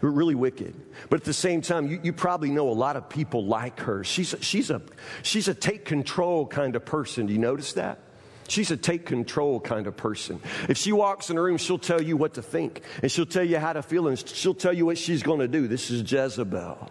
Really 0.00 0.34
wicked. 0.34 0.74
But 1.10 1.20
at 1.20 1.24
the 1.24 1.34
same 1.34 1.60
time, 1.60 1.88
you, 1.88 2.00
you 2.02 2.12
probably 2.12 2.50
know 2.50 2.70
a 2.70 2.72
lot 2.72 2.96
of 2.96 3.08
people 3.08 3.44
like 3.44 3.80
her. 3.80 4.04
She's 4.04 4.32
a, 4.32 4.42
she's, 4.42 4.70
a, 4.70 4.80
she's 5.22 5.48
a 5.48 5.54
take 5.54 5.84
control 5.84 6.46
kind 6.46 6.76
of 6.76 6.84
person. 6.84 7.26
Do 7.26 7.32
you 7.32 7.38
notice 7.38 7.74
that? 7.74 7.98
She's 8.48 8.70
a 8.70 8.76
take 8.76 9.06
control 9.06 9.60
kind 9.60 9.86
of 9.86 9.96
person. 9.96 10.40
If 10.68 10.78
she 10.78 10.92
walks 10.92 11.30
in 11.30 11.36
a 11.36 11.42
room, 11.42 11.56
she'll 11.56 11.78
tell 11.78 12.00
you 12.00 12.16
what 12.16 12.34
to 12.34 12.42
think, 12.42 12.82
and 13.02 13.10
she'll 13.10 13.26
tell 13.26 13.42
you 13.44 13.58
how 13.58 13.72
to 13.72 13.82
feel, 13.82 14.06
and 14.08 14.18
she'll 14.18 14.54
tell 14.54 14.72
you 14.72 14.86
what 14.86 14.98
she's 14.98 15.22
going 15.22 15.40
to 15.40 15.48
do. 15.48 15.66
This 15.66 15.90
is 15.90 16.10
Jezebel. 16.10 16.90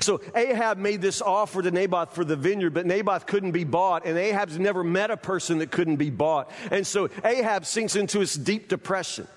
So 0.00 0.20
Ahab 0.34 0.78
made 0.78 1.00
this 1.02 1.20
offer 1.20 1.62
to 1.62 1.70
Naboth 1.70 2.14
for 2.14 2.24
the 2.24 2.36
vineyard, 2.36 2.70
but 2.70 2.86
Naboth 2.86 3.26
couldn't 3.26 3.52
be 3.52 3.64
bought, 3.64 4.06
and 4.06 4.16
Ahab's 4.16 4.58
never 4.58 4.82
met 4.82 5.10
a 5.10 5.16
person 5.16 5.58
that 5.58 5.70
couldn't 5.70 5.96
be 5.96 6.10
bought. 6.10 6.50
And 6.70 6.86
so 6.86 7.10
Ahab 7.24 7.66
sinks 7.66 7.96
into 7.96 8.20
his 8.20 8.34
deep 8.34 8.68
depression. 8.68 9.28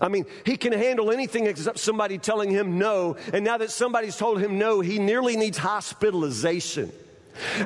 I 0.00 0.08
mean, 0.08 0.26
he 0.44 0.56
can 0.56 0.72
handle 0.72 1.10
anything 1.10 1.46
except 1.46 1.78
somebody 1.78 2.18
telling 2.18 2.50
him 2.50 2.78
no, 2.78 3.16
and 3.32 3.44
now 3.44 3.58
that 3.58 3.70
somebody's 3.70 4.16
told 4.16 4.40
him 4.40 4.58
no, 4.58 4.80
he 4.80 4.98
nearly 4.98 5.36
needs 5.36 5.58
hospitalization. 5.58 6.92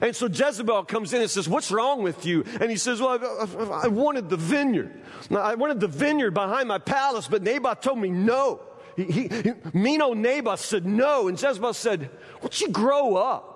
And 0.03 0.14
so 0.14 0.27
Jezebel 0.27 0.85
comes 0.85 1.12
in 1.12 1.22
and 1.22 1.31
says, 1.31 1.48
What's 1.48 1.70
wrong 1.70 2.03
with 2.03 2.27
you? 2.27 2.44
And 2.61 2.70
he 2.70 2.77
says, 2.77 3.01
Well, 3.01 3.18
I, 3.22 3.85
I 3.85 3.88
wanted 3.88 4.29
the 4.29 4.37
vineyard. 4.37 4.92
I 5.31 5.55
wanted 5.55 5.81
the 5.81 5.88
vineyard 5.88 6.33
behind 6.33 6.68
my 6.68 6.79
palace, 6.79 7.27
but 7.29 7.42
Naboth 7.42 7.81
told 7.81 7.98
me 7.98 8.11
no. 8.11 8.61
He, 8.96 9.05
he, 9.05 9.52
mean 9.72 10.00
Naboth 10.22 10.61
said 10.61 10.87
no, 10.87 11.28
and 11.28 11.40
Jezebel 11.40 11.74
said, 11.74 12.11
Won't 12.40 12.61
you 12.61 12.68
grow 12.68 13.16
up? 13.16 13.52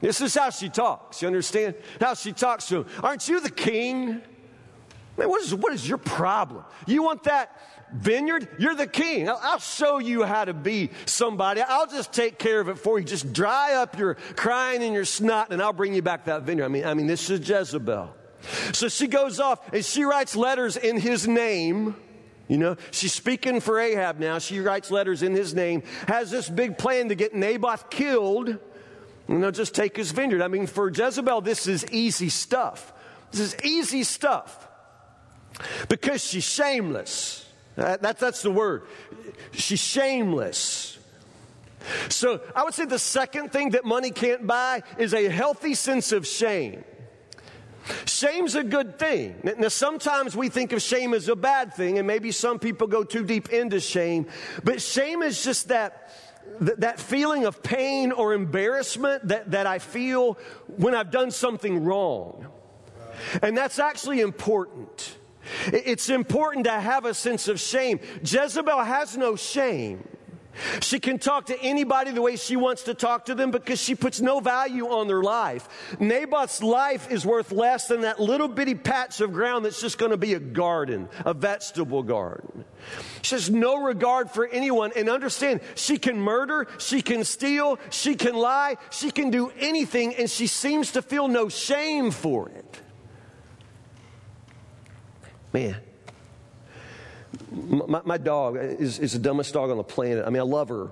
This 0.00 0.20
is 0.20 0.34
how 0.34 0.50
she 0.50 0.68
talks. 0.68 1.22
You 1.22 1.28
understand? 1.28 1.74
How 2.00 2.14
she 2.14 2.32
talks 2.32 2.66
to 2.68 2.78
him. 2.78 2.86
Aren't 3.02 3.28
you 3.28 3.40
the 3.40 3.50
king? 3.50 4.22
Man, 5.16 5.28
what 5.28 5.42
is, 5.42 5.54
what 5.54 5.72
is 5.72 5.88
your 5.88 5.98
problem? 5.98 6.64
You 6.86 7.02
want 7.02 7.24
that 7.24 7.60
vineyard? 7.92 8.48
You're 8.58 8.76
the 8.76 8.86
king. 8.86 9.28
I'll, 9.28 9.40
I'll 9.42 9.58
show 9.58 9.98
you 9.98 10.22
how 10.22 10.44
to 10.44 10.54
be 10.54 10.90
somebody. 11.06 11.60
I'll 11.60 11.88
just 11.88 12.12
take 12.12 12.38
care 12.38 12.60
of 12.60 12.68
it 12.68 12.78
for 12.78 13.00
you. 13.00 13.04
Just 13.04 13.32
dry 13.32 13.74
up 13.74 13.98
your 13.98 14.14
crying 14.36 14.82
and 14.84 14.94
your 14.94 15.04
snot, 15.04 15.52
and 15.52 15.60
I'll 15.60 15.72
bring 15.72 15.94
you 15.94 16.02
back 16.02 16.26
that 16.26 16.42
vineyard. 16.42 16.66
I 16.66 16.68
mean, 16.68 16.84
I 16.84 16.94
mean, 16.94 17.08
this 17.08 17.28
is 17.30 17.46
Jezebel. 17.48 18.14
So 18.72 18.88
she 18.88 19.08
goes 19.08 19.40
off 19.40 19.72
and 19.72 19.84
she 19.84 20.04
writes 20.04 20.36
letters 20.36 20.76
in 20.76 20.98
his 20.98 21.26
name. 21.26 21.96
You 22.48 22.56
know, 22.56 22.76
she's 22.90 23.12
speaking 23.12 23.60
for 23.60 23.78
Ahab 23.78 24.18
now. 24.18 24.38
She 24.38 24.60
writes 24.60 24.90
letters 24.90 25.22
in 25.22 25.32
his 25.34 25.54
name, 25.54 25.82
has 26.06 26.30
this 26.30 26.48
big 26.48 26.78
plan 26.78 27.10
to 27.10 27.14
get 27.14 27.34
Naboth 27.34 27.90
killed, 27.90 28.56
and 29.28 29.42
they'll 29.42 29.50
just 29.50 29.74
take 29.74 29.96
his 29.96 30.10
vineyard. 30.12 30.40
I 30.40 30.48
mean, 30.48 30.66
for 30.66 30.90
Jezebel, 30.90 31.42
this 31.42 31.66
is 31.66 31.86
easy 31.92 32.30
stuff. 32.30 32.94
This 33.30 33.40
is 33.40 33.56
easy 33.62 34.02
stuff 34.02 34.66
because 35.88 36.24
she's 36.24 36.44
shameless. 36.44 37.44
That, 37.76 38.02
that, 38.02 38.18
that's 38.18 38.42
the 38.42 38.50
word. 38.50 38.84
She's 39.52 39.80
shameless. 39.80 40.98
So 42.08 42.40
I 42.56 42.64
would 42.64 42.74
say 42.74 42.86
the 42.86 42.98
second 42.98 43.52
thing 43.52 43.70
that 43.70 43.84
money 43.84 44.10
can't 44.10 44.46
buy 44.46 44.82
is 44.98 45.14
a 45.14 45.28
healthy 45.28 45.74
sense 45.74 46.12
of 46.12 46.26
shame. 46.26 46.82
Shame's 48.06 48.54
a 48.54 48.64
good 48.64 48.98
thing. 48.98 49.40
Now, 49.58 49.68
sometimes 49.68 50.36
we 50.36 50.48
think 50.48 50.72
of 50.72 50.82
shame 50.82 51.14
as 51.14 51.28
a 51.28 51.36
bad 51.36 51.74
thing, 51.74 51.98
and 51.98 52.06
maybe 52.06 52.32
some 52.32 52.58
people 52.58 52.86
go 52.86 53.04
too 53.04 53.24
deep 53.24 53.50
into 53.50 53.80
shame, 53.80 54.26
but 54.64 54.82
shame 54.82 55.22
is 55.22 55.42
just 55.42 55.68
that, 55.68 56.10
that 56.60 57.00
feeling 57.00 57.46
of 57.46 57.62
pain 57.62 58.12
or 58.12 58.34
embarrassment 58.34 59.28
that, 59.28 59.50
that 59.50 59.66
I 59.66 59.78
feel 59.78 60.38
when 60.66 60.94
I've 60.94 61.10
done 61.10 61.30
something 61.30 61.84
wrong. 61.84 62.46
And 63.42 63.56
that's 63.56 63.78
actually 63.78 64.20
important. 64.20 65.16
It's 65.66 66.08
important 66.10 66.64
to 66.64 66.72
have 66.72 67.04
a 67.04 67.14
sense 67.14 67.48
of 67.48 67.58
shame. 67.58 68.00
Jezebel 68.22 68.82
has 68.82 69.16
no 69.16 69.36
shame. 69.36 70.06
She 70.80 70.98
can 71.00 71.18
talk 71.18 71.46
to 71.46 71.60
anybody 71.60 72.10
the 72.10 72.22
way 72.22 72.36
she 72.36 72.56
wants 72.56 72.84
to 72.84 72.94
talk 72.94 73.26
to 73.26 73.34
them 73.34 73.50
because 73.50 73.80
she 73.80 73.94
puts 73.94 74.20
no 74.20 74.40
value 74.40 74.88
on 74.88 75.06
their 75.06 75.22
life. 75.22 75.96
Naboth's 76.00 76.62
life 76.62 77.10
is 77.10 77.24
worth 77.24 77.52
less 77.52 77.88
than 77.88 78.02
that 78.02 78.20
little 78.20 78.48
bitty 78.48 78.74
patch 78.74 79.20
of 79.20 79.32
ground 79.32 79.64
that's 79.64 79.80
just 79.80 79.98
going 79.98 80.10
to 80.10 80.16
be 80.16 80.34
a 80.34 80.40
garden, 80.40 81.08
a 81.24 81.34
vegetable 81.34 82.02
garden. 82.02 82.64
She 83.22 83.34
has 83.34 83.50
no 83.50 83.82
regard 83.82 84.30
for 84.30 84.46
anyone. 84.46 84.92
And 84.96 85.08
understand, 85.08 85.60
she 85.74 85.98
can 85.98 86.20
murder, 86.20 86.66
she 86.78 87.02
can 87.02 87.24
steal, 87.24 87.78
she 87.90 88.14
can 88.14 88.34
lie, 88.34 88.76
she 88.90 89.10
can 89.10 89.30
do 89.30 89.52
anything, 89.58 90.14
and 90.14 90.30
she 90.30 90.46
seems 90.46 90.92
to 90.92 91.02
feel 91.02 91.28
no 91.28 91.48
shame 91.48 92.10
for 92.10 92.48
it. 92.48 92.82
Man. 95.52 95.76
My, 97.68 98.00
my, 98.04 98.18
dog 98.18 98.56
is, 98.56 98.98
is 98.98 99.12
the 99.12 99.18
dumbest 99.18 99.52
dog 99.52 99.70
on 99.70 99.76
the 99.76 99.82
planet. 99.82 100.24
I 100.26 100.30
mean, 100.30 100.40
I 100.40 100.44
love 100.44 100.70
her. 100.70 100.88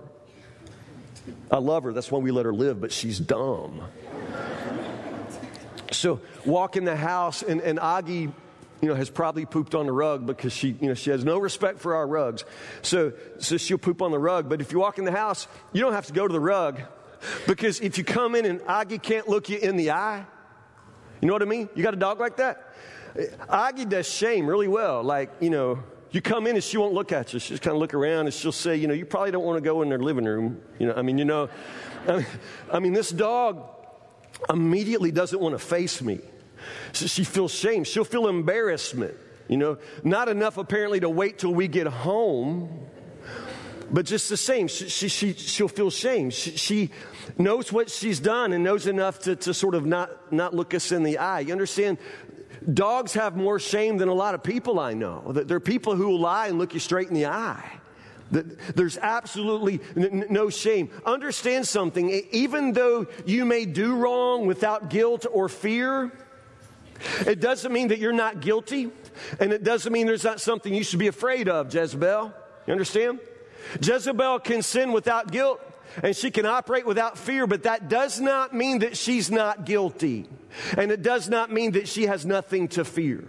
I 1.51 1.57
love 1.57 1.85
her. 1.85 1.93
That's 1.93 2.11
why 2.11 2.19
we 2.19 2.31
let 2.31 2.45
her 2.45 2.53
live, 2.53 2.81
but 2.81 2.93
she's 2.93 3.19
dumb. 3.19 3.83
so 5.91 6.21
walk 6.45 6.77
in 6.77 6.85
the 6.85 6.97
house, 6.97 7.43
and, 7.43 7.61
and 7.63 7.79
Augie, 7.79 8.33
you 8.83 8.89
know, 8.89 8.95
has 8.95 9.09
probably 9.09 9.47
pooped 9.47 9.75
on 9.75 9.87
the 9.87 9.93
rug 9.93 10.27
because 10.27 10.53
she, 10.53 10.77
you 10.81 10.89
know, 10.89 10.95
she 10.95 11.11
has 11.11 11.25
no 11.25 11.39
respect 11.39 11.81
for 11.81 11.95
our 11.95 12.07
rugs. 12.07 12.45
So, 12.83 13.15
so 13.39 13.57
she'll 13.57 13.79
poop 13.79 14.03
on 14.03 14.11
the 14.11 14.19
rug. 14.19 14.49
But 14.49 14.61
if 14.61 14.71
you 14.71 14.79
walk 14.79 14.99
in 14.99 15.05
the 15.05 15.13
house, 15.13 15.49
you 15.73 15.81
don't 15.81 15.95
have 15.95 16.07
to 16.07 16.13
go 16.13 16.29
to 16.29 16.33
the 16.33 16.41
rug 16.41 16.81
because 17.47 17.81
if 17.81 17.97
you 17.97 18.05
come 18.05 18.35
in 18.35 18.45
and 18.45 18.61
Aggie 18.69 18.99
can't 18.99 19.29
look 19.29 19.49
you 19.49 19.57
in 19.57 19.77
the 19.77 19.93
eye, 19.93 20.27
you 21.21 21.27
know 21.27 21.33
what 21.33 21.43
I 21.43 21.47
mean? 21.47 21.71
You 21.75 21.83
got 21.83 21.95
a 21.95 21.99
dog 21.99 22.21
like 22.21 22.37
that? 22.37 22.75
Aggie 23.49 23.87
does 23.87 24.07
shame 24.07 24.47
really 24.47 24.69
well. 24.69 25.03
Like, 25.03 25.31
you 25.41 25.49
know, 25.49 25.83
you 26.17 26.23
come 26.23 26.47
in 26.47 26.57
and 26.57 26.65
she 26.65 26.79
won't 26.79 26.95
look 26.95 27.13
at 27.13 27.35
you. 27.35 27.39
She'll 27.39 27.57
just 27.57 27.63
kind 27.63 27.75
of 27.75 27.79
look 27.79 27.93
around 27.93 28.25
and 28.25 28.33
she'll 28.33 28.51
say, 28.51 28.75
you 28.75 28.89
know, 28.89 28.95
you 28.95 29.05
probably 29.05 29.33
don't 29.33 29.45
want 29.45 29.59
to 29.59 29.61
go 29.61 29.83
in 29.83 29.91
their 29.91 29.99
living 29.99 30.25
room. 30.25 30.63
You 30.79 30.87
know, 30.87 30.95
I 30.95 31.03
mean, 31.03 31.19
you 31.19 31.27
know, 31.27 31.51
I 32.73 32.79
mean, 32.79 32.95
this 32.95 33.11
dog 33.11 33.69
immediately 34.49 35.13
doesn't 35.13 35.39
want 35.39 35.53
to 35.53 35.59
face 35.59 36.01
me. 36.01 36.21
So 36.95 37.07
she 37.07 37.23
feels 37.23 37.53
shame. 37.53 37.85
She'll 37.85 38.05
feel 38.05 38.29
embarrassment. 38.29 39.15
You 39.47 39.59
know, 39.59 39.79
not 40.05 40.31
enough 40.31 40.57
apparently 40.57 41.01
to 41.01 41.11
wait 41.11 41.39
till 41.39 41.53
we 41.53 41.69
get 41.69 41.87
home, 41.87 42.87
but 43.91 44.07
just 44.07 44.31
the 44.31 44.39
same, 44.39 44.67
she, 44.69 44.89
she, 44.89 45.09
she, 45.09 45.33
she'll 45.35 45.69
feel 45.69 45.91
shame. 45.91 46.31
She, 46.31 46.57
she 46.57 46.91
knows 47.37 47.71
what 47.71 47.91
she's 47.91 48.21
done 48.21 48.55
and 48.55 48.65
knows 48.65 48.87
enough 48.87 49.21
to, 49.21 49.37
to 49.37 49.53
sort 49.53 49.75
of 49.75 49.85
not, 49.85 50.33
not 50.33 50.55
look 50.55 50.73
us 50.73 50.93
in 50.93 51.03
the 51.03 51.19
eye. 51.19 51.41
You 51.41 51.53
understand? 51.53 51.99
Dogs 52.73 53.15
have 53.15 53.37
more 53.37 53.59
shame 53.59 53.97
than 53.97 54.09
a 54.09 54.15
lot 54.15 54.35
of 54.35 54.43
people 54.43 54.81
I 54.81 54.95
know. 54.95 55.33
There 55.33 55.57
are 55.57 55.61
people 55.61 55.95
who 55.95 56.09
will 56.09 56.21
lie 56.21 56.49
and 56.49 56.59
look 56.59 56.75
you 56.75 56.81
straight 56.81 57.09
in 57.09 57.15
the 57.15 57.27
eye. 57.27 57.81
There's 58.31 58.99
absolutely 58.99 59.81
no 59.95 60.51
shame. 60.51 60.91
Understand 61.05 61.69
something. 61.69 62.11
Even 62.33 62.73
though 62.73 63.07
you 63.25 63.45
may 63.45 63.67
do 63.67 63.95
wrong 63.95 64.47
without 64.47 64.91
guilt 64.91 65.27
or 65.31 65.49
fear, 65.49 66.11
it 67.25 67.41
doesn't 67.41 67.73
mean 67.73 67.89
that 67.89 67.99
you're 67.99 68.13
not 68.13 68.41
guilty. 68.41 68.91
And 69.39 69.53
it 69.53 69.63
doesn't 69.63 69.93
mean 69.93 70.07
there's 70.07 70.25
not 70.25 70.41
something 70.41 70.75
you 70.75 70.83
should 70.83 70.99
be 70.99 71.07
afraid 71.07 71.49
of, 71.49 71.73
Jezebel. 71.73 72.35
You 72.67 72.73
understand? 72.73 73.21
Jezebel 73.81 74.41
can 74.41 74.63
sin 74.63 74.93
without 74.93 75.31
guilt 75.31 75.61
and 76.03 76.17
she 76.17 76.31
can 76.31 76.47
operate 76.47 76.87
without 76.87 77.19
fear, 77.19 77.47
but 77.47 77.65
that 77.65 77.89
does 77.89 78.21
not 78.21 78.55
mean 78.55 78.81
that 78.81 78.97
she's 78.97 79.31
not 79.31 79.65
guilty. 79.65 80.29
And 80.77 80.91
it 80.91 81.03
does 81.03 81.29
not 81.29 81.53
mean 81.53 81.73
that 81.73 81.89
she 81.89 82.07
has 82.07 82.25
nothing 82.25 82.69
to 82.69 82.85
fear. 82.85 83.25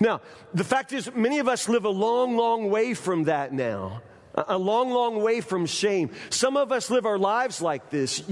Now, 0.00 0.20
the 0.54 0.64
fact 0.64 0.92
is, 0.92 1.12
many 1.14 1.38
of 1.38 1.48
us 1.48 1.68
live 1.68 1.84
a 1.84 1.90
long, 1.90 2.36
long 2.36 2.70
way 2.70 2.94
from 2.94 3.24
that 3.24 3.52
now. 3.52 4.02
A 4.34 4.58
long, 4.58 4.90
long 4.90 5.20
way 5.20 5.40
from 5.40 5.66
shame. 5.66 6.10
Some 6.30 6.56
of 6.56 6.70
us 6.70 6.90
live 6.90 7.06
our 7.06 7.18
lives 7.18 7.60
like 7.60 7.90
this. 7.90 8.22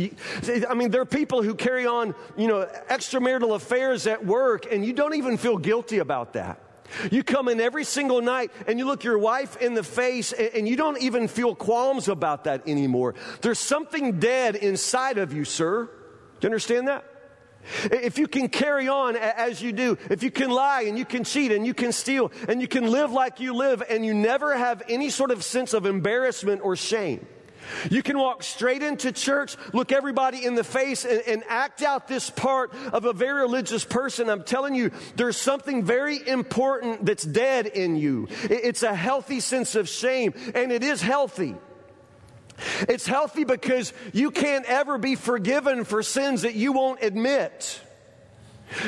I 0.68 0.74
mean, 0.74 0.90
there 0.90 1.00
are 1.00 1.06
people 1.06 1.42
who 1.42 1.54
carry 1.54 1.86
on, 1.86 2.14
you 2.36 2.46
know, 2.46 2.68
extramarital 2.88 3.56
affairs 3.56 4.06
at 4.06 4.24
work, 4.24 4.72
and 4.72 4.84
you 4.84 4.92
don't 4.92 5.14
even 5.14 5.36
feel 5.36 5.56
guilty 5.56 5.98
about 5.98 6.34
that. 6.34 6.60
You 7.10 7.22
come 7.22 7.48
in 7.48 7.60
every 7.60 7.84
single 7.84 8.22
night 8.22 8.50
and 8.66 8.78
you 8.78 8.86
look 8.86 9.04
your 9.04 9.18
wife 9.18 9.56
in 9.56 9.74
the 9.74 9.82
face 9.82 10.32
and 10.32 10.68
you 10.68 10.76
don't 10.76 11.00
even 11.00 11.28
feel 11.28 11.54
qualms 11.54 12.08
about 12.08 12.44
that 12.44 12.68
anymore. 12.68 13.14
There's 13.42 13.58
something 13.58 14.18
dead 14.18 14.56
inside 14.56 15.18
of 15.18 15.32
you, 15.32 15.44
sir. 15.44 15.86
Do 15.86 15.90
you 16.42 16.48
understand 16.48 16.88
that? 16.88 17.04
If 17.84 18.18
you 18.18 18.28
can 18.28 18.48
carry 18.48 18.88
on 18.88 19.16
as 19.16 19.60
you 19.60 19.72
do, 19.72 19.98
if 20.08 20.22
you 20.22 20.30
can 20.30 20.50
lie 20.50 20.82
and 20.82 20.96
you 20.96 21.04
can 21.04 21.24
cheat 21.24 21.50
and 21.50 21.66
you 21.66 21.74
can 21.74 21.92
steal 21.92 22.30
and 22.48 22.60
you 22.60 22.68
can 22.68 22.90
live 22.90 23.10
like 23.10 23.40
you 23.40 23.54
live 23.54 23.82
and 23.88 24.06
you 24.06 24.14
never 24.14 24.56
have 24.56 24.82
any 24.88 25.10
sort 25.10 25.30
of 25.30 25.42
sense 25.42 25.74
of 25.74 25.84
embarrassment 25.84 26.60
or 26.62 26.76
shame, 26.76 27.26
You 27.90 28.02
can 28.02 28.18
walk 28.18 28.42
straight 28.42 28.82
into 28.82 29.12
church, 29.12 29.56
look 29.72 29.92
everybody 29.92 30.44
in 30.44 30.54
the 30.54 30.64
face, 30.64 31.04
and, 31.04 31.22
and, 31.26 31.44
act 31.48 31.82
out 31.82 32.08
this 32.08 32.28
part 32.28 32.74
of 32.92 33.04
a 33.04 33.12
very 33.12 33.42
religious 33.42 33.84
person. 33.84 34.28
I'm 34.28 34.42
telling 34.42 34.74
you, 34.74 34.90
there's 35.14 35.36
something 35.36 35.84
very 35.84 36.26
important 36.26 37.04
that's 37.04 37.24
dead 37.24 37.66
in 37.66 37.96
you. 37.96 38.28
It's 38.44 38.82
a 38.82 38.94
healthy 38.94 39.40
sense 39.40 39.74
of 39.74 39.88
shame, 39.88 40.34
and 40.54 40.72
it 40.72 40.82
is 40.82 41.00
healthy. 41.00 41.54
It's 42.88 43.06
healthy 43.06 43.44
because 43.44 43.92
you 44.12 44.30
can't 44.30 44.64
ever 44.66 44.98
be 44.98 45.14
forgiven 45.14 45.84
for 45.84 46.02
sins 46.02 46.42
that 46.42 46.54
you 46.54 46.72
won't 46.72 47.02
admit. 47.02 47.80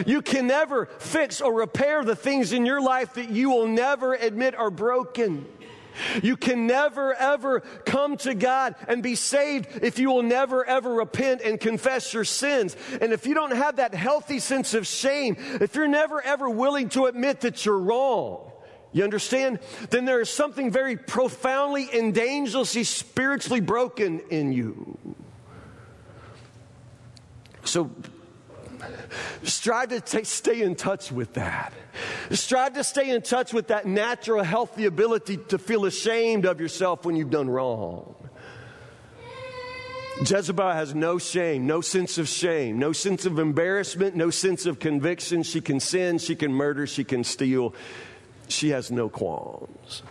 You 0.07 0.23
can 0.23 0.47
never 0.47 0.87
fix 0.99 1.41
or 1.41 1.53
repair 1.53 2.05
the 2.05 2.17
things 2.17 2.53
in 2.53 2.67
your 2.67 2.81
life 2.81 3.15
that 3.15 3.31
you 3.31 3.51
will 3.51 3.69
never 3.69 4.15
admit 4.15 4.55
are 4.57 4.71
broken. 4.71 5.47
You 6.23 6.37
can 6.37 6.67
never 6.67 7.15
ever 7.15 7.61
come 7.61 8.17
to 8.19 8.35
God 8.35 8.75
and 8.87 9.03
be 9.03 9.15
saved 9.15 9.69
if 9.83 9.99
you 9.99 10.11
will 10.11 10.23
never 10.23 10.65
ever 10.65 10.95
repent 10.95 11.41
and 11.43 11.61
confess 11.61 12.13
your 12.13 12.25
sins. 12.25 12.77
And 13.01 13.13
if 13.13 13.27
you 13.27 13.35
don't 13.35 13.55
have 13.55 13.77
that 13.77 13.95
healthy 13.95 14.39
sense 14.39 14.75
of 14.75 14.87
shame, 14.87 15.37
if 15.61 15.75
you're 15.75 15.89
never 15.89 16.21
ever 16.23 16.49
willing 16.49 16.89
to 16.91 17.07
admit 17.07 17.41
that 17.41 17.65
you're 17.65 17.79
wrong, 17.79 18.51
you 18.93 19.05
understand? 19.05 19.61
Then 19.91 20.05
there 20.05 20.21
is 20.21 20.31
something 20.31 20.71
very 20.71 20.97
profoundly 20.97 21.89
and 21.93 22.15
dangerously 22.15 22.85
spiritually 22.85 23.61
broken 23.61 24.21
in 24.31 24.53
you. 24.53 24.99
So 27.65 27.91
strive 29.43 29.89
to 29.91 30.01
t- 30.01 30.25
stay 30.25 30.63
in 30.63 30.75
touch 30.75 31.11
with 31.13 31.35
that. 31.35 31.73
Strive 32.31 32.75
to 32.75 32.85
stay 32.85 33.11
in 33.11 33.23
touch 33.23 33.53
with 33.53 33.69
that 33.69 33.87
natural, 33.87 34.43
healthy 34.43 34.87
ability 34.87 35.37
to 35.49 35.59
feel 35.59 35.85
ashamed 35.85 36.45
of 36.47 36.61
yourself 36.61 37.05
when 37.05 37.17
you've 37.17 37.31
done 37.31 37.49
wrong. 37.49 38.15
Jezebel 40.21 40.73
has 40.73 40.95
no 40.95 41.19
shame, 41.19 41.67
no 41.67 41.81
sense 41.81 42.19
of 42.19 42.29
shame, 42.29 42.79
no 42.79 42.93
sense 42.93 43.25
of 43.25 43.39
embarrassment, 43.39 44.17
no 44.17 44.31
sense 44.31 44.67
of 44.67 44.81
conviction. 44.81 45.45
She 45.45 45.61
can 45.61 45.79
sin, 45.79 46.19
she 46.19 46.35
can 46.35 46.53
murder, 46.53 46.87
she 46.87 47.05
can 47.05 47.23
steal. 47.23 47.75
She 48.49 48.71
has 48.71 48.91
no 48.91 49.09
qualms. 49.09 50.03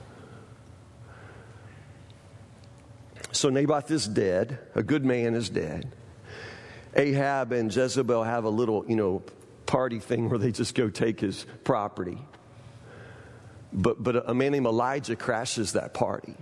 So 3.32 3.50
Naboth 3.50 3.92
is 3.92 4.08
dead. 4.08 4.60
A 4.76 4.84
good 4.84 5.04
man 5.04 5.36
is 5.36 5.50
dead. 5.50 5.92
Ahab 6.98 7.52
and 7.52 7.74
Jezebel 7.74 8.24
have 8.24 8.44
a 8.44 8.50
little, 8.50 8.84
you 8.88 8.96
know, 8.96 9.22
party 9.66 10.00
thing 10.00 10.30
where 10.30 10.40
they 10.40 10.52
just 10.52 10.74
go 10.74 10.90
take 10.90 11.20
his 11.20 11.46
property. 11.64 12.18
But, 13.72 14.02
but 14.02 14.28
a 14.30 14.34
man 14.34 14.54
named 14.54 14.66
Elijah 14.66 15.16
crashes 15.16 15.74
that 15.74 15.94
party. 15.94 16.36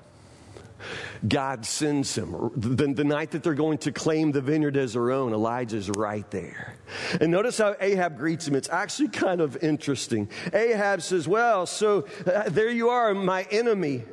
God 1.28 1.66
sends 1.66 2.16
him. 2.16 2.52
The, 2.56 2.88
the, 2.94 3.04
night 3.04 3.32
that 3.32 3.42
they're 3.42 3.54
going 3.54 3.80
to 3.80 3.92
claim 3.92 4.32
the 4.32 4.42
vineyard 4.42 4.78
as 4.78 4.94
their 4.94 5.12
own, 5.12 5.34
Elijah's 5.34 5.90
right 5.90 6.30
there. 6.30 6.76
And 7.20 7.32
notice 7.32 7.58
how 7.58 7.76
Ahab 7.80 8.18
greets 8.18 8.48
him. 8.48 8.56
It's 8.56 8.70
actually 8.70 9.08
kind 9.10 9.42
of 9.42 9.58
interesting. 9.64 10.30
Ahab 10.54 11.02
says, 11.02 11.28
Well, 11.28 11.66
so 11.66 12.06
uh, 12.28 12.50
there 12.50 12.70
you 12.70 12.90
are, 12.90 13.14
my 13.14 13.44
enemy. 13.50 14.04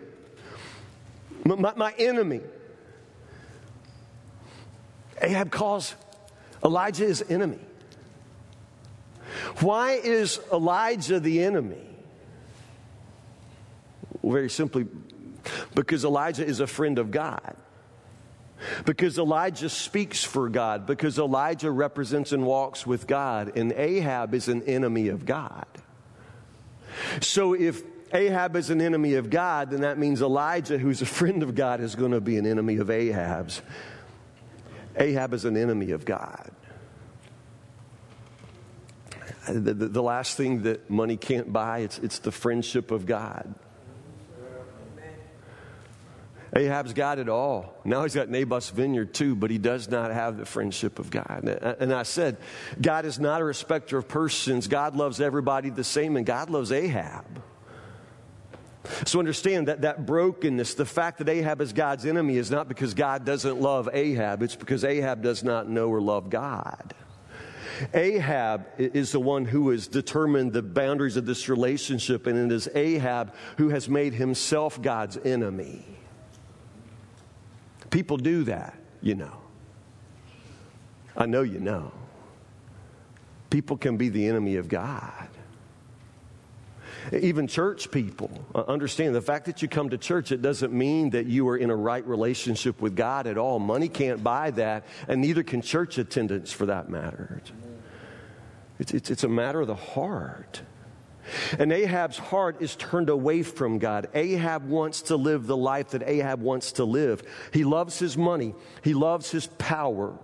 My, 1.44 1.74
my 1.76 1.92
enemy. 1.98 2.40
Ahab 5.20 5.50
calls 5.50 5.94
Elijah 6.64 7.04
is 7.04 7.24
enemy. 7.28 7.58
Why 9.60 9.92
is 9.92 10.40
Elijah 10.52 11.20
the 11.20 11.42
enemy? 11.42 11.92
very 14.22 14.50
simply, 14.50 14.86
because 15.74 16.04
Elijah 16.04 16.44
is 16.44 16.60
a 16.60 16.66
friend 16.66 16.98
of 16.98 17.10
God. 17.10 17.56
Because 18.84 19.18
Elijah 19.18 19.68
speaks 19.68 20.22
for 20.22 20.48
God. 20.48 20.86
Because 20.86 21.18
Elijah 21.18 21.70
represents 21.70 22.30
and 22.30 22.46
walks 22.46 22.86
with 22.86 23.08
God. 23.08 23.56
And 23.56 23.72
Ahab 23.72 24.34
is 24.34 24.46
an 24.46 24.62
enemy 24.62 25.08
of 25.08 25.26
God. 25.26 25.66
So 27.20 27.54
if 27.54 27.82
Ahab 28.12 28.54
is 28.54 28.70
an 28.70 28.80
enemy 28.80 29.14
of 29.14 29.30
God, 29.30 29.70
then 29.70 29.80
that 29.80 29.98
means 29.98 30.22
Elijah, 30.22 30.78
who's 30.78 31.02
a 31.02 31.06
friend 31.06 31.42
of 31.42 31.56
God, 31.56 31.80
is 31.80 31.96
going 31.96 32.12
to 32.12 32.20
be 32.20 32.36
an 32.36 32.46
enemy 32.46 32.76
of 32.76 32.88
Ahab's. 32.88 33.62
Ahab 34.96 35.34
is 35.34 35.44
an 35.44 35.56
enemy 35.56 35.90
of 35.90 36.04
God. 36.04 36.50
The, 39.48 39.74
the, 39.74 39.88
the, 39.88 40.02
last 40.02 40.36
thing 40.36 40.62
that 40.62 40.88
money 40.88 41.16
can't 41.16 41.52
buy, 41.52 41.80
it's, 41.80 41.98
it's 41.98 42.20
the 42.20 42.30
friendship 42.30 42.90
of 42.90 43.06
God. 43.06 43.54
Ahab's 46.54 46.92
got 46.92 47.18
it 47.18 47.28
all. 47.28 47.74
Now 47.84 48.02
he's 48.02 48.14
got 48.14 48.28
Naboth's 48.28 48.70
vineyard 48.70 49.14
too, 49.14 49.34
but 49.34 49.50
he 49.50 49.56
does 49.56 49.88
not 49.88 50.12
have 50.12 50.36
the 50.36 50.44
friendship 50.44 50.98
of 50.98 51.10
God. 51.10 51.48
And 51.80 51.92
I 51.94 52.02
said, 52.02 52.36
God 52.80 53.06
is 53.06 53.18
not 53.18 53.40
a 53.40 53.44
respecter 53.44 53.96
of 53.96 54.06
persons. 54.06 54.68
God 54.68 54.94
loves 54.94 55.20
everybody 55.20 55.70
the 55.70 55.84
same, 55.84 56.16
and 56.16 56.26
God 56.26 56.50
loves 56.50 56.70
Ahab. 56.70 57.42
So 59.04 59.18
understand 59.18 59.68
that 59.68 59.82
that 59.82 60.06
brokenness, 60.06 60.74
the 60.74 60.84
fact 60.84 61.18
that 61.18 61.28
Ahab 61.28 61.60
is 61.60 61.72
God's 61.72 62.04
enemy, 62.04 62.36
is 62.36 62.50
not 62.50 62.68
because 62.68 62.94
God 62.94 63.24
doesn't 63.24 63.60
love 63.60 63.88
Ahab, 63.92 64.42
it's 64.42 64.56
because 64.56 64.84
Ahab 64.84 65.22
does 65.22 65.44
not 65.44 65.68
know 65.68 65.88
or 65.88 66.00
love 66.00 66.30
God. 66.30 66.94
Ahab 67.94 68.66
is 68.78 69.12
the 69.12 69.20
one 69.20 69.44
who 69.44 69.70
has 69.70 69.88
determined 69.88 70.52
the 70.52 70.62
boundaries 70.62 71.16
of 71.16 71.26
this 71.26 71.48
relationship, 71.48 72.26
and 72.26 72.38
it 72.38 72.54
is 72.54 72.68
Ahab 72.74 73.34
who 73.56 73.70
has 73.70 73.88
made 73.88 74.14
himself 74.14 74.80
God's 74.80 75.16
enemy. 75.18 75.84
People 77.90 78.16
do 78.16 78.44
that, 78.44 78.78
you 79.00 79.14
know. 79.14 79.36
I 81.16 81.26
know 81.26 81.42
you 81.42 81.60
know. 81.60 81.92
People 83.50 83.76
can 83.76 83.96
be 83.96 84.08
the 84.08 84.26
enemy 84.26 84.56
of 84.56 84.68
God. 84.68 85.28
Even 87.12 87.46
church 87.46 87.90
people 87.90 88.30
uh, 88.54 88.64
understand 88.68 89.14
the 89.14 89.20
fact 89.20 89.46
that 89.46 89.62
you 89.62 89.68
come 89.68 89.90
to 89.90 89.98
church, 89.98 90.32
it 90.32 90.42
doesn't 90.42 90.72
mean 90.72 91.10
that 91.10 91.26
you 91.26 91.48
are 91.48 91.56
in 91.56 91.70
a 91.70 91.76
right 91.76 92.06
relationship 92.06 92.80
with 92.80 92.94
God 92.94 93.26
at 93.26 93.38
all. 93.38 93.58
Money 93.58 93.88
can't 93.88 94.22
buy 94.22 94.50
that, 94.52 94.84
and 95.08 95.20
neither 95.20 95.42
can 95.42 95.62
church 95.62 95.98
attendance 95.98 96.52
for 96.52 96.66
that 96.66 96.88
matter. 96.88 97.42
It's, 98.78 98.92
it's, 98.92 99.10
it's 99.10 99.24
a 99.24 99.28
matter 99.28 99.60
of 99.60 99.66
the 99.66 99.74
heart. 99.74 100.62
And 101.58 101.72
Ahab's 101.72 102.18
heart 102.18 102.60
is 102.60 102.74
turned 102.76 103.08
away 103.08 103.42
from 103.42 103.78
God. 103.78 104.08
Ahab 104.14 104.68
wants 104.68 105.02
to 105.02 105.16
live 105.16 105.46
the 105.46 105.56
life 105.56 105.90
that 105.90 106.02
Ahab 106.02 106.40
wants 106.40 106.72
to 106.72 106.84
live. 106.84 107.22
He 107.52 107.64
loves 107.64 107.98
his 107.98 108.16
money, 108.16 108.54
he 108.82 108.94
loves 108.94 109.30
his 109.30 109.46
power. 109.46 110.18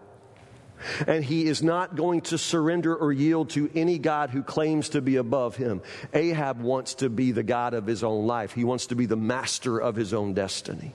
And 1.07 1.25
he 1.25 1.47
is 1.47 1.63
not 1.63 1.97
going 1.97 2.23
to 2.23 2.39
surrender 2.39 2.95
or 2.95 3.13
yield 3.13 3.51
to 3.51 3.71
any 3.75 3.99
God 3.99 4.31
who 4.31 4.43
claims 4.43 4.91
to 4.91 5.01
be 5.01 5.17
above 5.17 5.57
him. 5.57 5.83
Ahab 6.13 6.61
wants 6.61 6.95
to 6.95 7.09
be 7.09 7.33
the 7.33 7.43
God 7.43 7.75
of 7.75 7.87
his 7.87 8.03
own 8.03 8.27
life, 8.27 8.53
he 8.53 8.65
wants 8.65 8.87
to 8.87 8.95
be 8.95 9.07
the 9.07 9.17
master 9.17 9.79
of 9.79 9.97
his 9.97 10.15
own 10.15 10.35
destiny. 10.35 10.95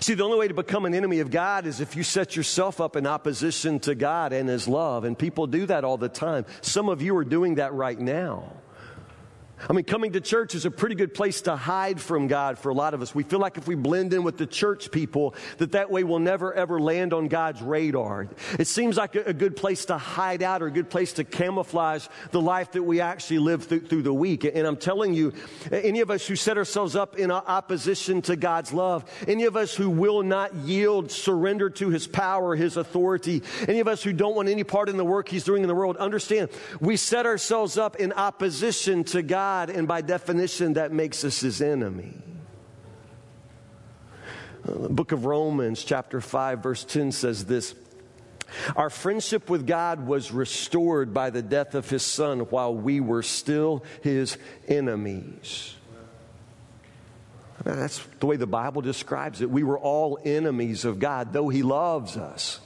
See, 0.00 0.14
the 0.14 0.22
only 0.22 0.38
way 0.38 0.48
to 0.48 0.54
become 0.54 0.84
an 0.84 0.94
enemy 0.94 1.20
of 1.20 1.30
God 1.30 1.66
is 1.66 1.80
if 1.80 1.96
you 1.96 2.02
set 2.02 2.36
yourself 2.36 2.80
up 2.80 2.94
in 2.94 3.06
opposition 3.06 3.80
to 3.80 3.94
God 3.94 4.32
and 4.32 4.48
His 4.48 4.68
love. 4.68 5.04
And 5.04 5.18
people 5.18 5.46
do 5.46 5.66
that 5.66 5.84
all 5.84 5.96
the 5.96 6.08
time. 6.08 6.44
Some 6.60 6.88
of 6.88 7.02
you 7.02 7.16
are 7.16 7.24
doing 7.24 7.56
that 7.56 7.72
right 7.72 7.98
now. 7.98 8.52
I 9.68 9.72
mean, 9.74 9.84
coming 9.84 10.12
to 10.12 10.20
church 10.20 10.56
is 10.56 10.64
a 10.64 10.70
pretty 10.70 10.96
good 10.96 11.14
place 11.14 11.42
to 11.42 11.54
hide 11.54 12.00
from 12.00 12.26
God 12.26 12.58
for 12.58 12.70
a 12.70 12.74
lot 12.74 12.94
of 12.94 13.02
us. 13.02 13.14
We 13.14 13.22
feel 13.22 13.38
like 13.38 13.58
if 13.58 13.68
we 13.68 13.76
blend 13.76 14.12
in 14.12 14.24
with 14.24 14.36
the 14.36 14.46
church 14.46 14.90
people, 14.90 15.34
that 15.58 15.72
that 15.72 15.90
way 15.90 16.02
we'll 16.02 16.18
never 16.18 16.52
ever 16.52 16.80
land 16.80 17.12
on 17.12 17.28
God's 17.28 17.62
radar. 17.62 18.26
It 18.58 18.66
seems 18.66 18.96
like 18.96 19.14
a, 19.14 19.32
good 19.32 19.56
place 19.56 19.86
to 19.86 19.98
hide 19.98 20.42
out 20.42 20.62
or 20.62 20.66
a 20.66 20.70
good 20.70 20.90
place 20.90 21.14
to 21.14 21.24
camouflage 21.24 22.06
the 22.32 22.40
life 22.40 22.72
that 22.72 22.82
we 22.82 23.00
actually 23.00 23.38
live 23.38 23.64
through, 23.64 23.86
through 23.86 24.02
the 24.02 24.12
week. 24.12 24.44
And 24.44 24.66
I'm 24.66 24.76
telling 24.76 25.14
you, 25.14 25.32
any 25.70 26.00
of 26.00 26.10
us 26.10 26.26
who 26.26 26.36
set 26.36 26.58
ourselves 26.58 26.96
up 26.96 27.16
in 27.16 27.30
opposition 27.30 28.22
to 28.22 28.36
God's 28.36 28.72
love, 28.72 29.04
any 29.28 29.44
of 29.44 29.56
us 29.56 29.74
who 29.74 29.90
will 29.90 30.22
not 30.22 30.54
yield, 30.54 31.10
surrender 31.10 31.70
to 31.70 31.88
His 31.88 32.06
power, 32.06 32.56
His 32.56 32.76
authority, 32.76 33.42
any 33.68 33.80
of 33.80 33.88
us 33.88 34.02
who 34.02 34.12
don't 34.12 34.34
want 34.34 34.48
any 34.48 34.64
part 34.64 34.88
in 34.88 34.96
the 34.96 35.04
work 35.04 35.28
He's 35.28 35.44
doing 35.44 35.62
in 35.62 35.68
the 35.68 35.74
world, 35.74 35.96
understand 35.96 36.50
we 36.80 36.96
set 36.96 37.26
ourselves 37.26 37.78
up 37.78 37.96
in 37.96 38.12
opposition 38.12 39.04
to 39.04 39.22
God 39.22 39.51
God, 39.52 39.68
and 39.68 39.86
by 39.86 40.00
definition, 40.00 40.74
that 40.74 40.92
makes 40.92 41.24
us 41.24 41.40
his 41.40 41.60
enemy. 41.60 42.14
The 44.64 44.88
book 44.88 45.12
of 45.12 45.26
Romans, 45.26 45.84
chapter 45.84 46.22
5, 46.22 46.62
verse 46.62 46.84
10 46.84 47.12
says 47.12 47.44
this 47.44 47.74
Our 48.74 48.88
friendship 48.88 49.50
with 49.50 49.66
God 49.66 50.06
was 50.06 50.32
restored 50.32 51.12
by 51.12 51.28
the 51.28 51.42
death 51.42 51.74
of 51.74 51.90
his 51.90 52.02
son 52.02 52.40
while 52.40 52.74
we 52.74 53.00
were 53.00 53.22
still 53.22 53.84
his 54.00 54.38
enemies. 54.68 55.74
That's 57.62 57.98
the 58.20 58.26
way 58.26 58.36
the 58.36 58.46
Bible 58.46 58.80
describes 58.80 59.42
it. 59.42 59.50
We 59.50 59.64
were 59.64 59.78
all 59.78 60.18
enemies 60.24 60.86
of 60.86 60.98
God, 60.98 61.34
though 61.34 61.50
he 61.50 61.62
loves 61.62 62.16
us. 62.16 62.58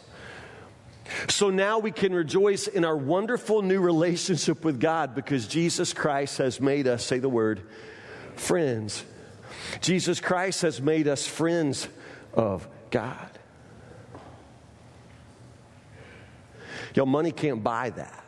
So 1.29 1.51
now 1.51 1.79
we 1.79 1.90
can 1.90 2.12
rejoice 2.12 2.66
in 2.66 2.85
our 2.85 2.97
wonderful 2.97 3.62
new 3.62 3.81
relationship 3.81 4.64
with 4.64 4.81
God 4.81 5.14
because 5.14 5.47
Jesus 5.47 5.92
Christ 5.92 6.38
has 6.38 6.61
made 6.61 6.87
us, 6.87 7.05
say 7.05 7.19
the 7.19 7.29
word, 7.29 7.62
friends. 8.35 9.05
Jesus 9.81 10.21
Christ 10.21 10.62
has 10.62 10.81
made 10.81 11.09
us 11.09 11.27
friends 11.27 11.88
of 12.35 12.69
God. 12.90 13.31
Your 16.95 17.07
money 17.07 17.33
can't 17.33 17.62
buy 17.62 17.90
that. 17.90 18.26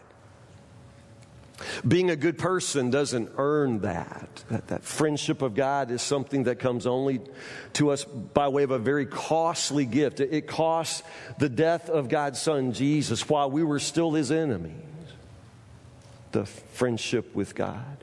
Being 1.86 2.10
a 2.10 2.16
good 2.16 2.38
person 2.38 2.90
doesn't 2.90 3.30
earn 3.36 3.80
that. 3.80 4.44
that. 4.48 4.68
That 4.68 4.84
friendship 4.84 5.42
of 5.42 5.54
God 5.54 5.90
is 5.90 6.02
something 6.02 6.44
that 6.44 6.58
comes 6.58 6.86
only 6.86 7.20
to 7.74 7.90
us 7.90 8.04
by 8.04 8.48
way 8.48 8.62
of 8.62 8.70
a 8.70 8.78
very 8.78 9.06
costly 9.06 9.84
gift. 9.84 10.20
It 10.20 10.46
costs 10.46 11.02
the 11.38 11.48
death 11.48 11.88
of 11.88 12.08
God's 12.08 12.40
Son, 12.40 12.72
Jesus, 12.72 13.28
while 13.28 13.50
we 13.50 13.62
were 13.62 13.78
still 13.78 14.12
his 14.12 14.32
enemies. 14.32 14.74
The 16.32 16.44
friendship 16.46 17.34
with 17.34 17.54
God. 17.54 17.98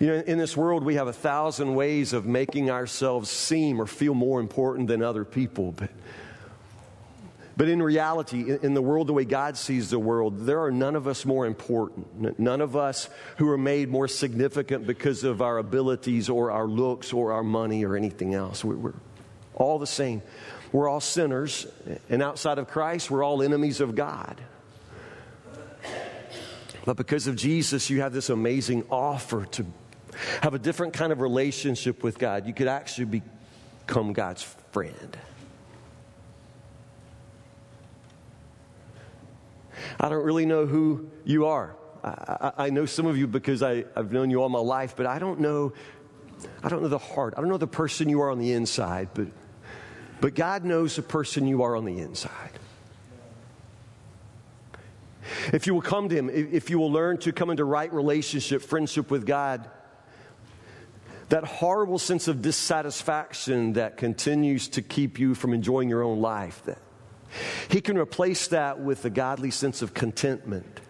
You 0.00 0.08
know, 0.08 0.14
in 0.14 0.38
this 0.38 0.56
world, 0.56 0.84
we 0.84 0.96
have 0.96 1.06
a 1.06 1.12
thousand 1.12 1.74
ways 1.74 2.12
of 2.12 2.26
making 2.26 2.70
ourselves 2.70 3.30
seem 3.30 3.80
or 3.80 3.86
feel 3.86 4.14
more 4.14 4.40
important 4.40 4.88
than 4.88 5.02
other 5.02 5.24
people. 5.24 5.72
But 5.72 5.90
but 7.56 7.68
in 7.68 7.82
reality, 7.82 8.56
in 8.62 8.74
the 8.74 8.82
world, 8.82 9.06
the 9.06 9.12
way 9.12 9.24
God 9.24 9.56
sees 9.56 9.90
the 9.90 9.98
world, 9.98 10.40
there 10.46 10.62
are 10.64 10.72
none 10.72 10.96
of 10.96 11.06
us 11.06 11.24
more 11.24 11.46
important. 11.46 12.38
None 12.38 12.60
of 12.60 12.76
us 12.76 13.08
who 13.36 13.48
are 13.48 13.58
made 13.58 13.88
more 13.88 14.08
significant 14.08 14.86
because 14.86 15.22
of 15.24 15.40
our 15.40 15.58
abilities 15.58 16.28
or 16.28 16.50
our 16.50 16.66
looks 16.66 17.12
or 17.12 17.32
our 17.32 17.44
money 17.44 17.84
or 17.84 17.96
anything 17.96 18.34
else. 18.34 18.64
We're 18.64 18.94
all 19.54 19.78
the 19.78 19.86
same. 19.86 20.22
We're 20.72 20.88
all 20.88 21.00
sinners, 21.00 21.68
and 22.10 22.20
outside 22.20 22.58
of 22.58 22.66
Christ, 22.66 23.08
we're 23.08 23.22
all 23.22 23.42
enemies 23.42 23.80
of 23.80 23.94
God. 23.94 24.40
But 26.84 26.96
because 26.96 27.28
of 27.28 27.36
Jesus, 27.36 27.88
you 27.88 28.00
have 28.00 28.12
this 28.12 28.28
amazing 28.28 28.84
offer 28.90 29.46
to 29.52 29.64
have 30.42 30.54
a 30.54 30.58
different 30.58 30.92
kind 30.92 31.12
of 31.12 31.20
relationship 31.20 32.02
with 32.02 32.18
God. 32.18 32.46
You 32.46 32.52
could 32.52 32.66
actually 32.66 33.22
become 33.86 34.12
God's 34.12 34.42
friend. 34.72 35.16
I 40.00 40.08
don't 40.08 40.24
really 40.24 40.46
know 40.46 40.66
who 40.66 41.10
you 41.24 41.46
are. 41.46 41.76
I, 42.02 42.08
I, 42.08 42.52
I 42.66 42.70
know 42.70 42.86
some 42.86 43.06
of 43.06 43.16
you 43.16 43.26
because 43.26 43.62
I, 43.62 43.84
I've 43.96 44.12
known 44.12 44.30
you 44.30 44.42
all 44.42 44.48
my 44.48 44.58
life, 44.58 44.94
but 44.96 45.06
I 45.06 45.18
don't 45.18 45.40
know. 45.40 45.72
I 46.62 46.68
don't 46.68 46.82
know 46.82 46.88
the 46.88 46.98
heart. 46.98 47.34
I 47.36 47.40
don't 47.40 47.48
know 47.48 47.56
the 47.56 47.66
person 47.66 48.08
you 48.08 48.20
are 48.20 48.30
on 48.30 48.38
the 48.38 48.52
inside, 48.52 49.08
but, 49.14 49.28
but 50.20 50.34
God 50.34 50.64
knows 50.64 50.96
the 50.96 51.02
person 51.02 51.46
you 51.46 51.62
are 51.62 51.76
on 51.76 51.84
the 51.84 51.98
inside. 51.98 52.50
If 55.52 55.66
you 55.66 55.74
will 55.74 55.82
come 55.82 56.08
to 56.08 56.14
Him, 56.14 56.30
if 56.30 56.70
you 56.70 56.78
will 56.78 56.92
learn 56.92 57.18
to 57.18 57.32
come 57.32 57.50
into 57.50 57.64
right 57.64 57.92
relationship, 57.92 58.62
friendship 58.62 59.10
with 59.10 59.26
God, 59.26 59.68
that 61.30 61.44
horrible 61.44 61.98
sense 61.98 62.28
of 62.28 62.42
dissatisfaction 62.42 63.74
that 63.74 63.96
continues 63.96 64.68
to 64.68 64.82
keep 64.82 65.18
you 65.18 65.34
from 65.34 65.54
enjoying 65.54 65.88
your 65.88 66.02
own 66.02 66.20
life, 66.20 66.62
that 66.64 66.78
he 67.68 67.80
can 67.80 67.98
replace 67.98 68.48
that 68.48 68.80
with 68.80 69.04
a 69.04 69.10
godly 69.10 69.50
sense 69.50 69.82
of 69.82 69.94
contentment. 69.94 70.80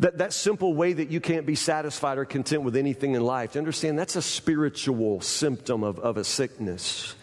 That, 0.00 0.18
that 0.18 0.32
simple 0.32 0.74
way 0.74 0.92
that 0.92 1.10
you 1.10 1.20
can't 1.20 1.46
be 1.46 1.54
satisfied 1.54 2.18
or 2.18 2.24
content 2.24 2.62
with 2.62 2.76
anything 2.76 3.14
in 3.14 3.22
life. 3.22 3.52
To 3.52 3.58
understand 3.58 3.98
that's 3.98 4.16
a 4.16 4.22
spiritual 4.22 5.20
symptom 5.20 5.82
of, 5.82 5.98
of 5.98 6.16
a 6.16 6.24
sickness 6.24 7.14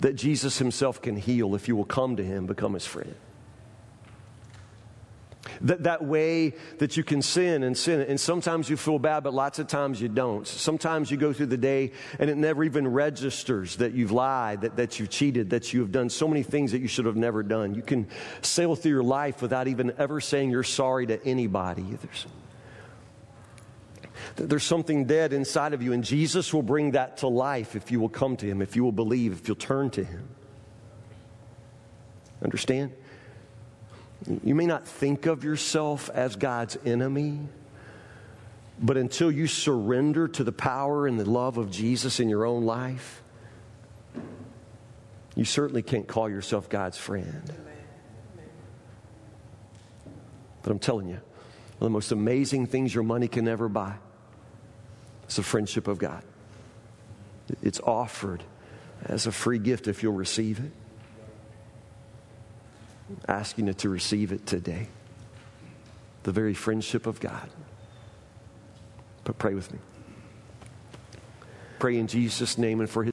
that 0.00 0.14
Jesus 0.14 0.58
himself 0.58 1.02
can 1.02 1.16
heal 1.16 1.54
if 1.54 1.68
you 1.68 1.76
will 1.76 1.84
come 1.84 2.16
to 2.16 2.24
him, 2.24 2.46
become 2.46 2.74
his 2.74 2.86
friend. 2.86 3.14
That, 5.62 5.84
that 5.84 6.04
way 6.04 6.54
that 6.78 6.96
you 6.96 7.04
can 7.04 7.22
sin 7.22 7.62
and 7.62 7.76
sin. 7.76 8.00
And 8.00 8.18
sometimes 8.20 8.68
you 8.68 8.76
feel 8.76 8.98
bad, 8.98 9.22
but 9.22 9.34
lots 9.34 9.58
of 9.58 9.66
times 9.66 10.00
you 10.00 10.08
don't. 10.08 10.46
Sometimes 10.46 11.10
you 11.10 11.16
go 11.16 11.32
through 11.32 11.46
the 11.46 11.56
day 11.56 11.92
and 12.18 12.28
it 12.30 12.36
never 12.36 12.64
even 12.64 12.88
registers 12.88 13.76
that 13.76 13.92
you've 13.92 14.12
lied, 14.12 14.62
that, 14.62 14.76
that 14.76 14.98
you've 14.98 15.10
cheated, 15.10 15.50
that 15.50 15.72
you 15.72 15.80
have 15.80 15.92
done 15.92 16.10
so 16.10 16.28
many 16.28 16.42
things 16.42 16.72
that 16.72 16.80
you 16.80 16.88
should 16.88 17.06
have 17.06 17.16
never 17.16 17.42
done. 17.42 17.74
You 17.74 17.82
can 17.82 18.08
sail 18.42 18.74
through 18.74 18.92
your 18.92 19.02
life 19.02 19.42
without 19.42 19.68
even 19.68 19.92
ever 19.98 20.20
saying 20.20 20.50
you're 20.50 20.62
sorry 20.62 21.06
to 21.06 21.24
anybody. 21.24 21.82
There's, 21.82 22.26
there's 24.36 24.64
something 24.64 25.06
dead 25.06 25.32
inside 25.32 25.74
of 25.74 25.82
you, 25.82 25.92
and 25.92 26.04
Jesus 26.04 26.52
will 26.52 26.62
bring 26.62 26.92
that 26.92 27.18
to 27.18 27.28
life 27.28 27.76
if 27.76 27.90
you 27.90 28.00
will 28.00 28.08
come 28.08 28.36
to 28.36 28.46
Him, 28.46 28.60
if 28.62 28.76
you 28.76 28.84
will 28.84 28.92
believe, 28.92 29.32
if 29.32 29.48
you'll 29.48 29.56
turn 29.56 29.90
to 29.90 30.04
Him. 30.04 30.28
Understand? 32.42 32.92
You 34.42 34.54
may 34.54 34.66
not 34.66 34.86
think 34.86 35.26
of 35.26 35.44
yourself 35.44 36.10
as 36.10 36.36
God's 36.36 36.76
enemy, 36.84 37.40
but 38.80 38.96
until 38.96 39.30
you 39.30 39.46
surrender 39.46 40.26
to 40.28 40.44
the 40.44 40.52
power 40.52 41.06
and 41.06 41.18
the 41.18 41.28
love 41.28 41.58
of 41.58 41.70
Jesus 41.70 42.18
in 42.18 42.28
your 42.28 42.44
own 42.44 42.64
life, 42.64 43.22
you 45.34 45.44
certainly 45.44 45.82
can't 45.82 46.08
call 46.08 46.28
yourself 46.28 46.68
God's 46.68 46.98
friend. 46.98 47.54
But 50.62 50.72
I'm 50.72 50.78
telling 50.78 51.08
you, 51.08 51.20
one 51.78 51.86
of 51.86 51.86
the 51.86 51.90
most 51.90 52.10
amazing 52.10 52.66
things 52.66 52.94
your 52.94 53.04
money 53.04 53.28
can 53.28 53.46
ever 53.46 53.68
buy 53.68 53.94
is 55.28 55.36
the 55.36 55.42
friendship 55.42 55.86
of 55.86 55.98
God. 55.98 56.24
It's 57.62 57.78
offered 57.80 58.42
as 59.04 59.28
a 59.28 59.32
free 59.32 59.58
gift 59.58 59.86
if 59.86 60.02
you'll 60.02 60.14
receive 60.14 60.58
it 60.58 60.72
asking 63.28 63.66
you 63.66 63.74
to 63.74 63.88
receive 63.88 64.32
it 64.32 64.46
today. 64.46 64.88
The 66.24 66.32
very 66.32 66.54
friendship 66.54 67.06
of 67.06 67.20
God. 67.20 67.48
But 69.24 69.38
pray 69.38 69.54
with 69.54 69.72
me. 69.72 69.78
Pray 71.78 71.98
in 71.98 72.06
Jesus' 72.06 72.58
name 72.58 72.80
and 72.80 72.88
for 72.88 73.02
his. 73.02 73.04